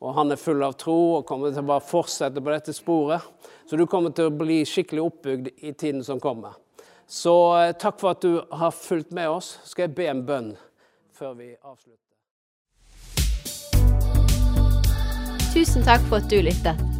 Og 0.00 0.14
han 0.16 0.32
er 0.32 0.40
full 0.40 0.62
av 0.64 0.78
tro 0.80 0.96
og 1.18 1.26
kommer 1.28 1.50
til 1.52 1.64
å 1.64 1.70
bare 1.74 1.84
fortsette 1.84 2.40
på 2.40 2.54
dette 2.54 2.72
sporet. 2.72 3.26
Så 3.68 3.76
du 3.76 3.84
kommer 3.86 4.14
til 4.14 4.30
å 4.30 4.34
bli 4.34 4.62
skikkelig 4.64 5.02
oppbygd 5.04 5.50
i 5.58 5.72
tiden 5.72 6.04
som 6.06 6.22
kommer. 6.22 6.54
Så 7.10 7.34
eh, 7.58 7.72
takk 7.74 7.98
for 8.00 8.14
at 8.14 8.22
du 8.22 8.38
har 8.54 8.70
fulgt 8.70 9.10
med 9.10 9.28
oss. 9.28 9.58
Skal 9.66 9.88
jeg 9.88 9.96
be 9.98 10.06
en 10.12 10.22
bønn 10.26 10.54
før 11.18 11.34
vi 11.34 11.50
avslutter? 11.58 11.98
Tusen 15.50 15.82
takk 15.82 16.06
for 16.06 16.22
at 16.22 16.30
du 16.30 16.38
lyttet. 16.46 16.99